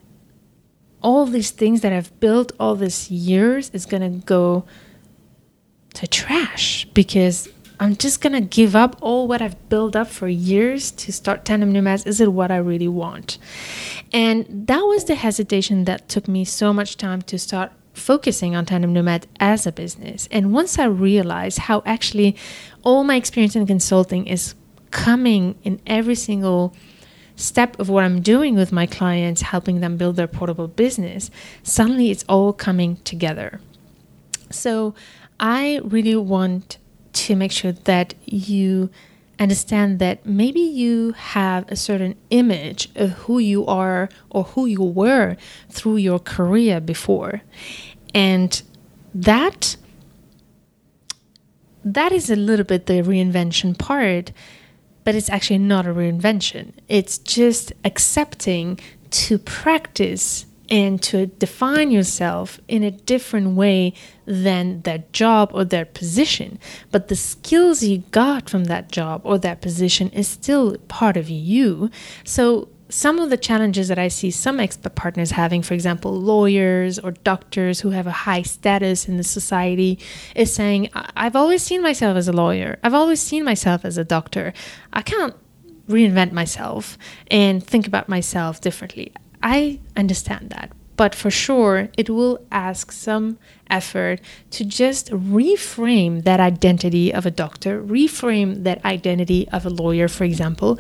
all 1.02 1.26
these 1.26 1.52
things 1.52 1.82
that 1.82 1.94
I've 1.94 2.18
built 2.20 2.52
all 2.60 2.76
these 2.76 3.10
years 3.10 3.70
is 3.72 3.86
going 3.86 4.02
to 4.02 4.26
go 4.26 4.66
to 5.94 6.08
trash 6.08 6.86
because 6.94 7.50
I'm 7.80 7.96
just 7.96 8.22
going 8.22 8.34
to 8.34 8.42
give 8.42 8.76
up 8.76 8.96
all 9.02 9.28
what 9.28 9.42
I've 9.42 9.68
built 9.68 9.96
up 9.96 10.08
for 10.08 10.28
years 10.28 10.92
to 10.92 11.12
start 11.12 11.46
Tandem 11.46 11.72
Nomads. 11.74 12.06
Is 12.06 12.22
it 12.22 12.32
what 12.32 12.52
I 12.52 12.58
really 12.58 12.88
want? 12.88 13.40
And 14.14 14.46
that 14.68 14.82
was 14.82 15.06
the 15.06 15.16
hesitation 15.16 15.86
that 15.86 16.08
took 16.08 16.28
me 16.28 16.46
so 16.46 16.74
much 16.74 16.98
time 16.98 17.24
to 17.24 17.40
start 17.40 17.72
focusing 17.94 18.56
on 18.56 18.66
Tandem 18.66 18.94
Nomad 18.94 19.28
as 19.40 19.66
a 19.66 19.72
business. 19.72 20.28
And 20.32 20.54
once 20.54 20.78
I 20.78 20.86
realized 20.86 21.58
how 21.58 21.82
actually 21.86 22.36
all 22.84 23.04
my 23.04 23.16
experience 23.16 23.56
in 23.56 23.66
consulting 23.66 24.28
is 24.28 24.54
coming 24.92 25.58
in 25.64 25.82
every 25.88 26.16
single 26.16 26.76
step 27.42 27.80
of 27.80 27.90
what 27.90 28.04
I'm 28.04 28.22
doing 28.22 28.56
with 28.56 28.72
my 28.72 28.86
clients, 28.86 29.42
helping 29.42 29.82
them 29.82 29.98
build 29.98 30.16
their 30.16 30.28
portable 30.28 30.68
business, 30.68 31.32
suddenly 31.64 32.12
it's 32.12 32.24
all 32.30 32.54
coming 32.54 32.98
together. 32.98 33.60
So 34.50 34.94
I 35.40 35.82
really 35.84 36.16
want 36.16 36.78
to 37.14 37.36
make 37.36 37.52
sure 37.52 37.72
that 37.72 38.14
you 38.26 38.90
understand 39.40 39.98
that 40.00 40.26
maybe 40.26 40.60
you 40.60 41.14
have 41.14 41.70
a 41.70 41.76
certain 41.76 42.16
image 42.30 42.90
of 42.96 43.12
who 43.12 43.40
you 43.40 43.66
are 43.66 44.08
or 44.30 44.44
who 44.44 44.68
you 44.68 44.84
were 44.84 45.36
through 45.70 45.98
your 45.98 46.20
career 46.20 46.80
before. 46.80 47.42
And 48.14 48.62
that 49.16 49.78
that 51.84 52.12
is 52.12 52.30
a 52.30 52.36
little 52.36 52.66
bit 52.66 52.86
the 52.86 53.02
reinvention 53.02 53.76
part 53.76 54.32
but 55.04 55.16
it's 55.16 55.30
actually 55.30 55.60
not 55.60 55.86
a 55.86 55.94
reinvention. 55.94 56.74
It's 56.88 57.18
just 57.18 57.74
accepting 57.84 58.80
to 59.12 59.38
practice 59.38 60.46
and 60.72 61.04
to 61.04 61.26
define 61.26 61.92
yourself 61.92 62.58
in 62.70 62.82
a 62.82 62.92
different 62.92 63.58
way 63.58 63.94
than 64.26 64.82
that 64.84 65.12
job 65.12 65.52
or 65.54 65.66
that 65.66 65.94
position. 65.94 66.58
But 66.92 67.10
the 67.10 67.16
skills 67.18 67.84
you 67.84 68.00
got 68.12 68.50
from 68.50 68.64
that 68.66 68.90
job 68.90 69.22
or 69.26 69.38
that 69.40 69.62
position 69.62 70.10
is 70.12 70.30
still 70.30 70.78
part 70.88 71.18
of 71.18 71.30
you. 71.30 71.92
So 72.24 72.70
some 72.92 73.20
of 73.20 73.30
the 73.30 73.38
challenges 73.38 73.88
that 73.88 73.98
I 73.98 74.10
see 74.10 74.32
some 74.32 74.58
expat 74.58 74.96
partners 74.96 75.32
having, 75.32 75.62
for 75.62 75.74
example, 75.74 76.14
lawyers 76.14 77.00
or 77.00 77.12
doctors 77.12 77.80
who 77.80 77.92
have 77.92 78.06
a 78.06 78.12
high 78.12 78.42
status 78.42 79.08
in 79.08 79.18
the 79.18 79.24
society, 79.24 79.98
is 80.36 80.54
saying, 80.54 80.90
I've 80.94 81.36
always 81.36 81.64
seen 81.64 81.82
myself 81.82 82.18
as 82.18 82.28
a 82.28 82.34
lawyer. 82.34 82.78
I've 82.84 82.94
always 82.94 83.22
seen 83.22 83.44
myself 83.44 83.86
as 83.86 83.98
a 83.98 84.04
doctor. 84.04 84.54
I 84.94 85.02
can't 85.02 85.36
reinvent 85.88 86.32
myself 86.32 86.98
and 87.30 87.64
think 87.64 87.88
about 87.88 88.10
myself 88.10 88.62
differently. 88.62 89.14
I 89.42 89.80
understand 89.96 90.50
that. 90.52 90.72
But 90.98 91.16
for 91.16 91.32
sure, 91.32 91.90
it 91.98 92.10
will 92.10 92.46
ask 92.52 92.92
some 92.92 93.40
effort 93.72 94.22
to 94.52 94.66
just 94.66 95.10
reframe 95.12 96.24
that 96.24 96.40
identity 96.40 97.14
of 97.14 97.26
a 97.26 97.32
doctor, 97.32 97.82
reframe 97.82 98.64
that 98.64 98.84
identity 98.86 99.48
of 99.50 99.66
a 99.66 99.70
lawyer, 99.70 100.08
for 100.08 100.26
example, 100.26 100.78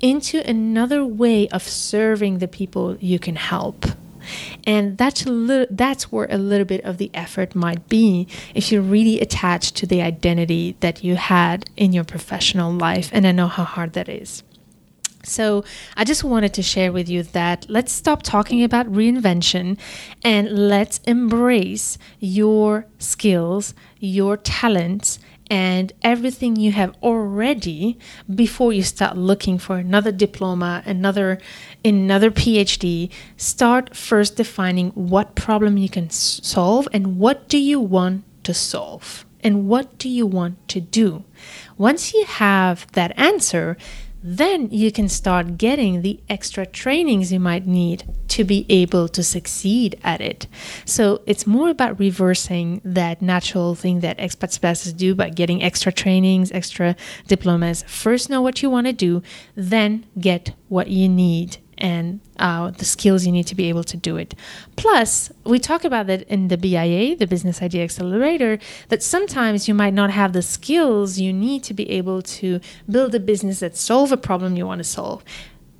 into 0.00 0.46
another 0.48 1.04
way 1.04 1.48
of 1.48 1.62
serving 1.62 2.38
the 2.38 2.48
people 2.48 2.96
you 3.00 3.18
can 3.18 3.36
help. 3.36 3.86
And 4.64 4.98
that's 4.98 5.26
li- 5.26 5.66
that's 5.70 6.12
where 6.12 6.28
a 6.30 6.38
little 6.38 6.64
bit 6.64 6.84
of 6.84 6.98
the 6.98 7.10
effort 7.14 7.54
might 7.54 7.88
be 7.88 8.28
if 8.54 8.70
you're 8.70 8.82
really 8.82 9.20
attached 9.20 9.74
to 9.76 9.86
the 9.86 10.02
identity 10.02 10.76
that 10.80 11.02
you 11.02 11.16
had 11.16 11.68
in 11.76 11.92
your 11.92 12.04
professional 12.04 12.72
life. 12.72 13.10
And 13.12 13.26
I 13.26 13.32
know 13.32 13.48
how 13.48 13.64
hard 13.64 13.94
that 13.94 14.08
is. 14.08 14.42
So, 15.24 15.64
I 15.96 16.04
just 16.04 16.24
wanted 16.24 16.52
to 16.54 16.62
share 16.62 16.92
with 16.92 17.08
you 17.08 17.22
that 17.22 17.66
let's 17.68 17.92
stop 17.92 18.22
talking 18.22 18.64
about 18.64 18.86
reinvention 18.86 19.78
and 20.24 20.68
let's 20.68 20.98
embrace 21.06 21.96
your 22.18 22.86
skills, 22.98 23.74
your 24.00 24.36
talents, 24.36 25.18
and 25.52 25.92
everything 26.02 26.56
you 26.56 26.72
have 26.72 26.94
already 27.02 27.98
before 28.34 28.72
you 28.72 28.82
start 28.82 29.18
looking 29.18 29.58
for 29.58 29.76
another 29.76 30.10
diploma, 30.10 30.82
another 30.86 31.38
another 31.84 32.30
PhD. 32.30 33.10
Start 33.36 33.94
first 33.94 34.36
defining 34.36 34.90
what 34.92 35.34
problem 35.34 35.76
you 35.76 35.90
can 35.90 36.08
solve 36.08 36.88
and 36.92 37.18
what 37.18 37.48
do 37.48 37.58
you 37.58 37.78
want 37.80 38.24
to 38.44 38.54
solve 38.54 39.26
and 39.44 39.68
what 39.68 39.98
do 39.98 40.08
you 40.08 40.26
want 40.26 40.56
to 40.68 40.80
do. 40.80 41.22
Once 41.76 42.14
you 42.14 42.24
have 42.24 42.90
that 42.92 43.12
answer, 43.18 43.76
then 44.22 44.70
you 44.70 44.92
can 44.92 45.08
start 45.08 45.58
getting 45.58 46.02
the 46.02 46.20
extra 46.28 46.64
trainings 46.64 47.32
you 47.32 47.40
might 47.40 47.66
need 47.66 48.04
to 48.28 48.44
be 48.44 48.64
able 48.68 49.08
to 49.08 49.22
succeed 49.22 49.98
at 50.04 50.20
it. 50.20 50.46
So 50.84 51.22
it's 51.26 51.46
more 51.46 51.68
about 51.68 51.98
reversing 51.98 52.80
that 52.84 53.20
natural 53.20 53.74
thing 53.74 54.00
that 54.00 54.18
expat 54.18 54.52
spouses 54.52 54.92
do 54.92 55.14
by 55.14 55.30
getting 55.30 55.62
extra 55.62 55.92
trainings, 55.92 56.52
extra 56.52 56.96
diplomas. 57.26 57.84
First, 57.86 58.30
know 58.30 58.40
what 58.40 58.62
you 58.62 58.70
want 58.70 58.86
to 58.86 58.92
do, 58.92 59.22
then 59.54 60.06
get 60.18 60.54
what 60.68 60.88
you 60.88 61.08
need 61.08 61.58
and 61.82 62.20
uh, 62.38 62.70
the 62.70 62.84
skills 62.84 63.26
you 63.26 63.32
need 63.32 63.46
to 63.48 63.56
be 63.56 63.68
able 63.68 63.82
to 63.82 63.96
do 63.96 64.16
it. 64.16 64.34
Plus, 64.76 65.32
we 65.44 65.58
talk 65.58 65.84
about 65.84 66.06
that 66.06 66.22
in 66.28 66.46
the 66.46 66.56
BIA, 66.56 67.16
the 67.16 67.26
Business 67.26 67.60
Idea 67.60 67.82
Accelerator, 67.82 68.60
that 68.88 69.02
sometimes 69.02 69.66
you 69.66 69.74
might 69.74 69.92
not 69.92 70.10
have 70.10 70.32
the 70.32 70.42
skills 70.42 71.18
you 71.18 71.32
need 71.32 71.64
to 71.64 71.74
be 71.74 71.90
able 71.90 72.22
to 72.22 72.60
build 72.88 73.14
a 73.16 73.20
business 73.20 73.58
that 73.60 73.76
solve 73.76 74.12
a 74.12 74.16
problem 74.16 74.56
you 74.56 74.64
want 74.64 74.78
to 74.78 74.84
solve 74.84 75.24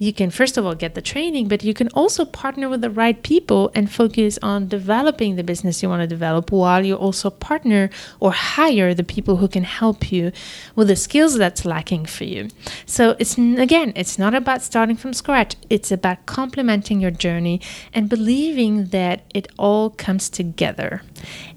you 0.03 0.13
can 0.13 0.31
first 0.31 0.59
of 0.59 0.67
all 0.67 0.75
get 0.75 0.97
the 0.97 1.01
training, 1.01 1.47
but 1.47 1.63
you 1.63 1.73
can 1.73 1.89
also 1.91 2.25
partner 2.25 2.69
with 2.69 2.81
the 2.81 2.91
right 2.91 3.23
people 3.23 3.71
and 3.73 3.89
focus 3.89 4.37
on 4.43 4.67
developing 4.67 5.37
the 5.37 5.45
business 5.45 5.81
you 5.81 5.89
want 5.89 6.03
to 6.03 6.09
develop 6.09 6.51
while 6.51 6.85
you 6.85 6.97
also 6.97 7.31
partner 7.31 7.89
or 8.19 8.33
hire 8.33 8.95
the 8.95 9.05
people 9.05 9.37
who 9.37 9.47
can 9.47 9.63
help 9.63 10.11
you 10.11 10.33
with 10.75 10.89
the 10.89 10.97
skills 10.97 11.39
that's 11.39 11.65
lacking 11.65 12.05
for 12.05 12.25
you. 12.25 12.49
So 12.85 13.15
it's 13.21 13.39
again, 13.39 13.93
it's 13.95 14.19
not 14.19 14.35
about 14.35 14.63
starting 14.63 14.97
from 14.97 15.13
scratch. 15.13 15.55
It's 15.71 15.93
about 15.93 16.27
complementing 16.27 17.01
your 17.01 17.13
journey 17.13 17.61
and 17.95 18.09
believing 18.09 18.87
that 18.87 19.23
it 19.33 19.47
all 19.57 19.89
comes 19.91 20.29
together. 20.29 21.03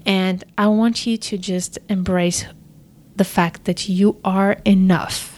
And 0.04 0.44
I 0.56 0.68
want 0.68 1.04
you 1.04 1.16
to 1.16 1.36
just 1.36 1.80
embrace 1.88 2.44
the 3.16 3.24
fact 3.24 3.64
that 3.64 3.88
you 3.88 4.20
are 4.24 4.58
enough 4.64 5.35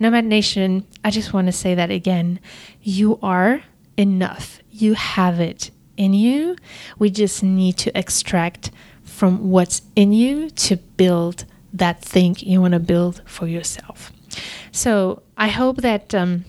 Nomad 0.00 0.24
Nation, 0.24 0.86
I 1.04 1.10
just 1.10 1.32
want 1.32 1.46
to 1.46 1.52
say 1.52 1.74
that 1.74 1.90
again. 1.90 2.40
You 2.82 3.18
are 3.22 3.62
enough. 3.96 4.60
You 4.70 4.94
have 4.94 5.40
it 5.40 5.70
in 5.96 6.14
you. 6.14 6.56
We 6.98 7.10
just 7.10 7.42
need 7.42 7.76
to 7.78 7.96
extract 7.96 8.70
from 9.04 9.50
what's 9.50 9.82
in 9.94 10.12
you 10.12 10.50
to 10.50 10.76
build 10.76 11.44
that 11.72 12.02
thing 12.02 12.36
you 12.38 12.60
want 12.60 12.74
to 12.74 12.80
build 12.80 13.22
for 13.26 13.46
yourself. 13.46 14.12
So 14.72 15.22
I 15.36 15.48
hope 15.48 15.78
that 15.78 16.14
um, 16.14 16.44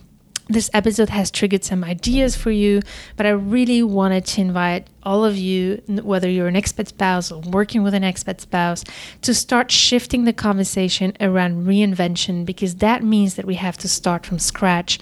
this 0.48 0.70
episode 0.74 1.10
has 1.10 1.32
triggered 1.32 1.64
some 1.64 1.84
ideas 1.84 2.36
for 2.36 2.52
you, 2.52 2.82
but 3.16 3.26
I 3.26 3.30
really 3.30 3.82
wanted 3.82 4.26
to 4.26 4.42
invite 4.42 4.88
all 5.04 5.26
of 5.26 5.38
you, 5.38 5.82
whether 5.88 6.30
you're 6.30 6.48
an 6.48 6.56
expat 6.56 6.88
spouse 6.88 7.32
or 7.32 7.42
working 7.42 7.84
with 7.84 7.94
an 7.94 8.04
expat 8.04 8.42
spouse, 8.42 8.84
to 9.24 9.34
start 9.34 9.72
shifting 9.72 10.26
the 10.26 10.34
conversation 10.34 11.14
around 11.20 11.66
reinvention 11.66 12.46
because 12.46 12.76
that 12.76 13.04
means 13.04 13.36
that 13.36 13.46
we 13.46 13.56
have 13.56 13.78
to 13.80 13.90
start 13.90 14.26
from 14.26 14.40
scratch 14.40 15.00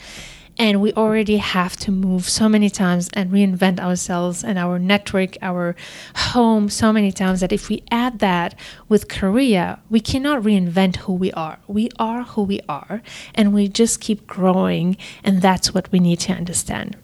and 0.58 0.82
we 0.82 0.94
already 0.94 1.38
have 1.38 1.76
to 1.78 1.92
move 1.92 2.30
so 2.30 2.48
many 2.48 2.70
times 2.70 3.10
and 3.14 3.32
reinvent 3.32 3.80
ourselves 3.80 4.44
and 4.44 4.60
our 4.60 4.78
network, 4.78 5.36
our 5.42 5.76
home 6.16 6.70
so 6.70 6.94
many 6.94 7.12
times 7.12 7.40
that 7.40 7.52
if 7.52 7.70
we 7.70 7.84
add 7.90 8.20
that 8.20 8.56
with 8.88 9.08
career, 9.08 9.78
we 9.90 10.00
cannot 10.00 10.44
reinvent 10.44 10.98
who 10.98 11.14
we 11.14 11.32
are. 11.32 11.60
We 11.68 11.90
are 11.98 12.24
who 12.24 12.44
we 12.44 12.60
are, 12.70 13.02
and 13.34 13.54
we 13.54 13.68
just 13.68 14.00
keep 14.00 14.28
growing, 14.28 14.98
and 15.24 15.42
that's 15.42 15.74
what 15.74 15.92
we 15.92 16.00
need 16.00 16.20
to 16.22 16.34
understand. 16.34 16.98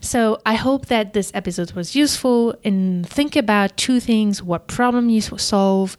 So 0.00 0.40
I 0.46 0.54
hope 0.54 0.86
that 0.86 1.12
this 1.12 1.30
episode 1.34 1.72
was 1.72 1.94
useful 1.94 2.54
and 2.64 3.06
think 3.08 3.36
about 3.36 3.76
two 3.76 4.00
things 4.00 4.42
what 4.42 4.66
problem 4.66 5.08
you 5.08 5.20
solve 5.20 5.96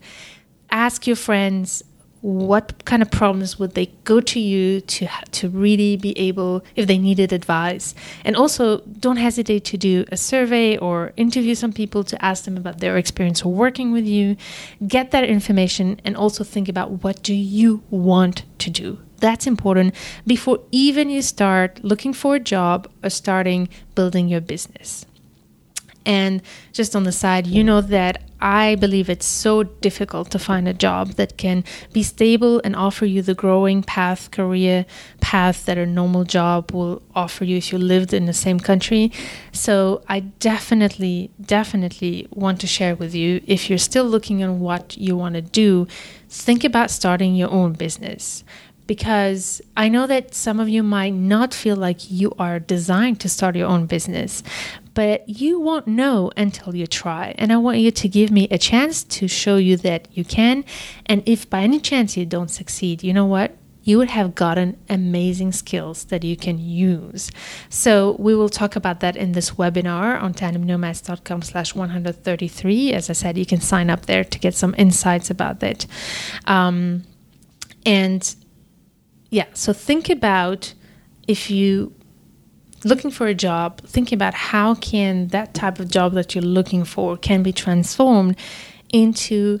ask 0.70 1.06
your 1.06 1.16
friends 1.16 1.82
what 2.20 2.84
kind 2.84 3.02
of 3.02 3.10
problems 3.10 3.58
would 3.58 3.74
they 3.74 3.86
go 4.04 4.20
to 4.20 4.40
you 4.40 4.80
to 4.80 5.08
to 5.30 5.48
really 5.48 5.96
be 5.96 6.18
able 6.18 6.64
if 6.74 6.86
they 6.86 6.98
needed 6.98 7.32
advice? 7.32 7.94
And 8.24 8.36
also 8.36 8.80
don't 9.00 9.16
hesitate 9.16 9.64
to 9.66 9.76
do 9.76 10.04
a 10.10 10.16
survey 10.16 10.76
or 10.76 11.12
interview 11.16 11.54
some 11.54 11.72
people 11.72 12.04
to 12.04 12.24
ask 12.24 12.44
them 12.44 12.56
about 12.56 12.80
their 12.80 12.96
experience 12.96 13.44
working 13.44 13.92
with 13.92 14.04
you. 14.04 14.36
Get 14.86 15.10
that 15.12 15.24
information 15.24 16.00
and 16.04 16.16
also 16.16 16.44
think 16.44 16.68
about 16.68 17.02
what 17.04 17.22
do 17.22 17.34
you 17.34 17.82
want 17.90 18.44
to 18.58 18.70
do. 18.70 18.98
That's 19.18 19.46
important 19.46 19.94
before 20.26 20.60
even 20.70 21.10
you 21.10 21.22
start 21.22 21.82
looking 21.82 22.12
for 22.12 22.36
a 22.36 22.40
job 22.40 22.88
or 23.02 23.10
starting 23.10 23.68
building 23.94 24.28
your 24.28 24.40
business 24.40 25.06
and 26.08 26.40
just 26.72 26.96
on 26.96 27.04
the 27.04 27.12
side, 27.12 27.46
you 27.46 27.62
know 27.62 27.82
that 27.82 28.22
I 28.40 28.76
believe 28.76 29.10
it's 29.10 29.26
so 29.26 29.62
difficult 29.62 30.30
to 30.30 30.38
find 30.38 30.66
a 30.66 30.72
job 30.72 31.10
that 31.12 31.36
can 31.36 31.64
be 31.92 32.02
stable 32.02 32.62
and 32.64 32.74
offer 32.74 33.04
you 33.04 33.20
the 33.20 33.34
growing 33.34 33.82
path, 33.82 34.30
career 34.30 34.86
path 35.20 35.66
that 35.66 35.76
a 35.76 35.84
normal 35.84 36.24
job 36.24 36.72
will 36.72 37.02
offer 37.14 37.44
you 37.44 37.58
if 37.58 37.72
you 37.72 37.78
lived 37.78 38.14
in 38.14 38.24
the 38.24 38.32
same 38.32 38.58
country. 38.58 39.12
So 39.52 40.02
I 40.08 40.20
definitely, 40.20 41.30
definitely 41.42 42.26
want 42.30 42.58
to 42.62 42.66
share 42.66 42.96
with 42.96 43.14
you 43.14 43.42
if 43.46 43.68
you're 43.68 43.78
still 43.78 44.06
looking 44.06 44.42
at 44.42 44.50
what 44.50 44.96
you 44.96 45.14
want 45.14 45.34
to 45.34 45.42
do, 45.42 45.86
think 46.30 46.64
about 46.64 46.90
starting 46.90 47.34
your 47.34 47.50
own 47.50 47.74
business 47.74 48.44
because 48.88 49.60
I 49.76 49.90
know 49.90 50.06
that 50.06 50.34
some 50.34 50.58
of 50.58 50.68
you 50.68 50.82
might 50.82 51.12
not 51.12 51.52
feel 51.52 51.76
like 51.76 52.10
you 52.10 52.32
are 52.38 52.58
designed 52.58 53.20
to 53.20 53.28
start 53.28 53.54
your 53.54 53.68
own 53.68 53.84
business, 53.84 54.42
but 54.98 55.28
you 55.28 55.60
won't 55.60 55.86
know 55.86 56.28
until 56.36 56.74
you 56.74 56.84
try. 56.84 57.32
And 57.38 57.52
I 57.52 57.56
want 57.56 57.78
you 57.78 57.92
to 57.92 58.08
give 58.08 58.32
me 58.32 58.48
a 58.50 58.58
chance 58.58 59.04
to 59.04 59.28
show 59.28 59.56
you 59.56 59.76
that 59.76 60.08
you 60.10 60.24
can. 60.24 60.64
And 61.06 61.22
if 61.24 61.48
by 61.48 61.60
any 61.60 61.78
chance 61.78 62.16
you 62.16 62.26
don't 62.26 62.50
succeed, 62.50 63.04
you 63.04 63.12
know 63.12 63.24
what? 63.24 63.56
You 63.84 63.98
would 63.98 64.10
have 64.10 64.34
gotten 64.34 64.76
amazing 64.88 65.52
skills 65.52 66.06
that 66.06 66.24
you 66.24 66.36
can 66.36 66.58
use. 66.58 67.30
So 67.68 68.16
we 68.18 68.34
will 68.34 68.48
talk 68.48 68.74
about 68.74 68.98
that 68.98 69.16
in 69.16 69.30
this 69.34 69.52
webinar 69.52 70.20
on 70.20 70.34
tandemnomads.com 70.34 71.42
slash 71.42 71.76
133. 71.76 72.92
As 72.92 73.08
I 73.08 73.12
said, 73.12 73.38
you 73.38 73.46
can 73.46 73.60
sign 73.60 73.90
up 73.90 74.06
there 74.06 74.24
to 74.24 74.38
get 74.40 74.56
some 74.56 74.74
insights 74.76 75.30
about 75.30 75.60
that. 75.60 75.86
Um, 76.46 77.04
and 77.86 78.34
yeah, 79.30 79.46
so 79.54 79.72
think 79.72 80.10
about 80.10 80.74
if 81.28 81.52
you 81.52 81.94
looking 82.84 83.10
for 83.10 83.26
a 83.26 83.34
job, 83.34 83.80
thinking 83.82 84.16
about 84.16 84.34
how 84.34 84.74
can 84.74 85.28
that 85.28 85.54
type 85.54 85.78
of 85.80 85.88
job 85.88 86.12
that 86.12 86.34
you're 86.34 86.42
looking 86.42 86.84
for 86.84 87.16
can 87.16 87.42
be 87.42 87.52
transformed 87.52 88.36
into 88.92 89.58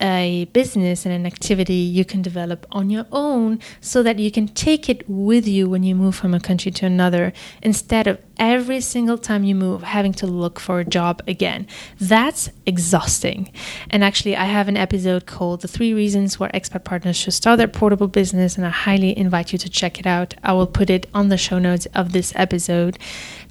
a 0.00 0.46
business 0.52 1.04
and 1.04 1.14
an 1.14 1.26
activity 1.26 1.74
you 1.74 2.04
can 2.04 2.22
develop 2.22 2.66
on 2.72 2.88
your 2.88 3.06
own 3.12 3.60
so 3.80 4.02
that 4.02 4.18
you 4.18 4.30
can 4.30 4.48
take 4.48 4.88
it 4.88 5.04
with 5.08 5.46
you 5.46 5.68
when 5.68 5.82
you 5.82 5.94
move 5.94 6.14
from 6.14 6.32
a 6.32 6.40
country 6.40 6.72
to 6.72 6.86
another 6.86 7.32
instead 7.62 8.06
of 8.06 8.18
every 8.40 8.80
single 8.80 9.18
time 9.18 9.44
you 9.44 9.54
move 9.54 9.82
having 9.82 10.12
to 10.14 10.26
look 10.26 10.58
for 10.58 10.80
a 10.80 10.84
job 10.84 11.22
again. 11.28 11.66
That's 12.00 12.50
exhausting. 12.66 13.52
And 13.90 14.02
actually, 14.02 14.34
I 14.34 14.46
have 14.46 14.66
an 14.66 14.78
episode 14.78 15.26
called 15.26 15.60
The 15.60 15.68
Three 15.68 15.92
Reasons 15.94 16.40
Why 16.40 16.50
Expat 16.52 16.82
Partners 16.82 17.16
Should 17.16 17.34
Start 17.34 17.58
Their 17.58 17.68
Portable 17.68 18.08
Business, 18.08 18.56
and 18.56 18.66
I 18.66 18.70
highly 18.70 19.16
invite 19.16 19.52
you 19.52 19.58
to 19.58 19.68
check 19.68 20.00
it 20.00 20.06
out. 20.06 20.34
I 20.42 20.54
will 20.54 20.66
put 20.66 20.90
it 20.90 21.06
on 21.14 21.28
the 21.28 21.36
show 21.36 21.58
notes 21.58 21.86
of 21.94 22.12
this 22.12 22.32
episode, 22.34 22.98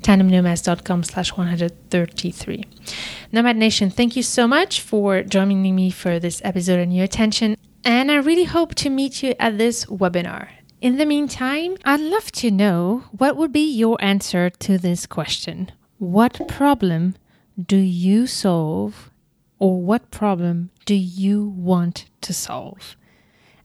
tandemnomads.com 0.01 1.03
slash 1.03 1.37
133. 1.37 2.65
Nomad 3.31 3.55
Nation, 3.55 3.91
thank 3.91 4.15
you 4.15 4.23
so 4.23 4.47
much 4.47 4.81
for 4.81 5.21
joining 5.21 5.75
me 5.75 5.91
for 5.91 6.19
this 6.19 6.41
episode 6.43 6.79
and 6.79 6.93
your 6.93 7.05
attention. 7.05 7.55
And 7.83 8.11
I 8.11 8.17
really 8.17 8.43
hope 8.43 8.75
to 8.75 8.89
meet 8.89 9.23
you 9.23 9.35
at 9.39 9.57
this 9.57 9.85
webinar. 9.85 10.58
In 10.81 10.97
the 10.97 11.05
meantime, 11.05 11.75
I'd 11.83 11.99
love 11.99 12.31
to 12.33 12.49
know 12.49 13.03
what 13.11 13.35
would 13.35 13.51
be 13.51 13.69
your 13.69 13.97
answer 13.99 14.49
to 14.49 14.77
this 14.77 15.05
question. 15.05 15.73
What 15.97 16.47
problem 16.47 17.17
do 17.61 17.75
you 17.75 18.27
solve, 18.27 19.11
or 19.57 19.81
what 19.81 20.09
problem 20.09 20.69
do 20.85 20.95
you 20.95 21.43
want 21.43 22.05
to 22.21 22.33
solve? 22.33 22.95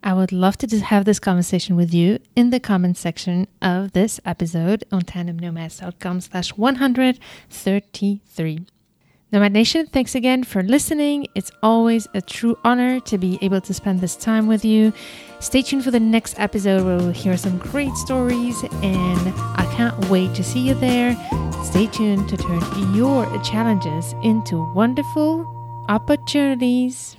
I 0.02 0.12
would 0.12 0.32
love 0.32 0.58
to 0.58 0.66
just 0.66 0.86
have 0.86 1.04
this 1.04 1.20
conversation 1.20 1.76
with 1.76 1.94
you 1.94 2.18
in 2.34 2.50
the 2.50 2.58
comment 2.58 2.96
section 2.96 3.46
of 3.62 3.92
this 3.92 4.18
episode 4.24 4.82
on 4.90 5.02
tandemnomads.com 5.02 6.20
slash 6.20 6.56
133. 6.56 8.66
Nomad 9.34 9.52
Nation, 9.52 9.86
thanks 9.86 10.14
again 10.14 10.44
for 10.44 10.62
listening. 10.62 11.26
It's 11.34 11.50
always 11.60 12.06
a 12.14 12.22
true 12.22 12.56
honor 12.62 13.00
to 13.00 13.18
be 13.18 13.36
able 13.42 13.60
to 13.62 13.74
spend 13.74 14.00
this 14.00 14.14
time 14.14 14.46
with 14.46 14.64
you. 14.64 14.92
Stay 15.40 15.60
tuned 15.60 15.82
for 15.82 15.90
the 15.90 15.98
next 15.98 16.38
episode 16.38 16.84
where 16.86 16.98
we'll 16.98 17.10
hear 17.10 17.36
some 17.36 17.58
great 17.58 17.92
stories, 17.94 18.62
and 18.62 19.34
I 19.56 19.68
can't 19.74 20.08
wait 20.08 20.36
to 20.36 20.44
see 20.44 20.60
you 20.60 20.74
there. 20.74 21.16
Stay 21.64 21.88
tuned 21.88 22.28
to 22.28 22.36
turn 22.36 22.94
your 22.94 23.26
challenges 23.42 24.14
into 24.22 24.72
wonderful 24.72 25.84
opportunities. 25.88 27.16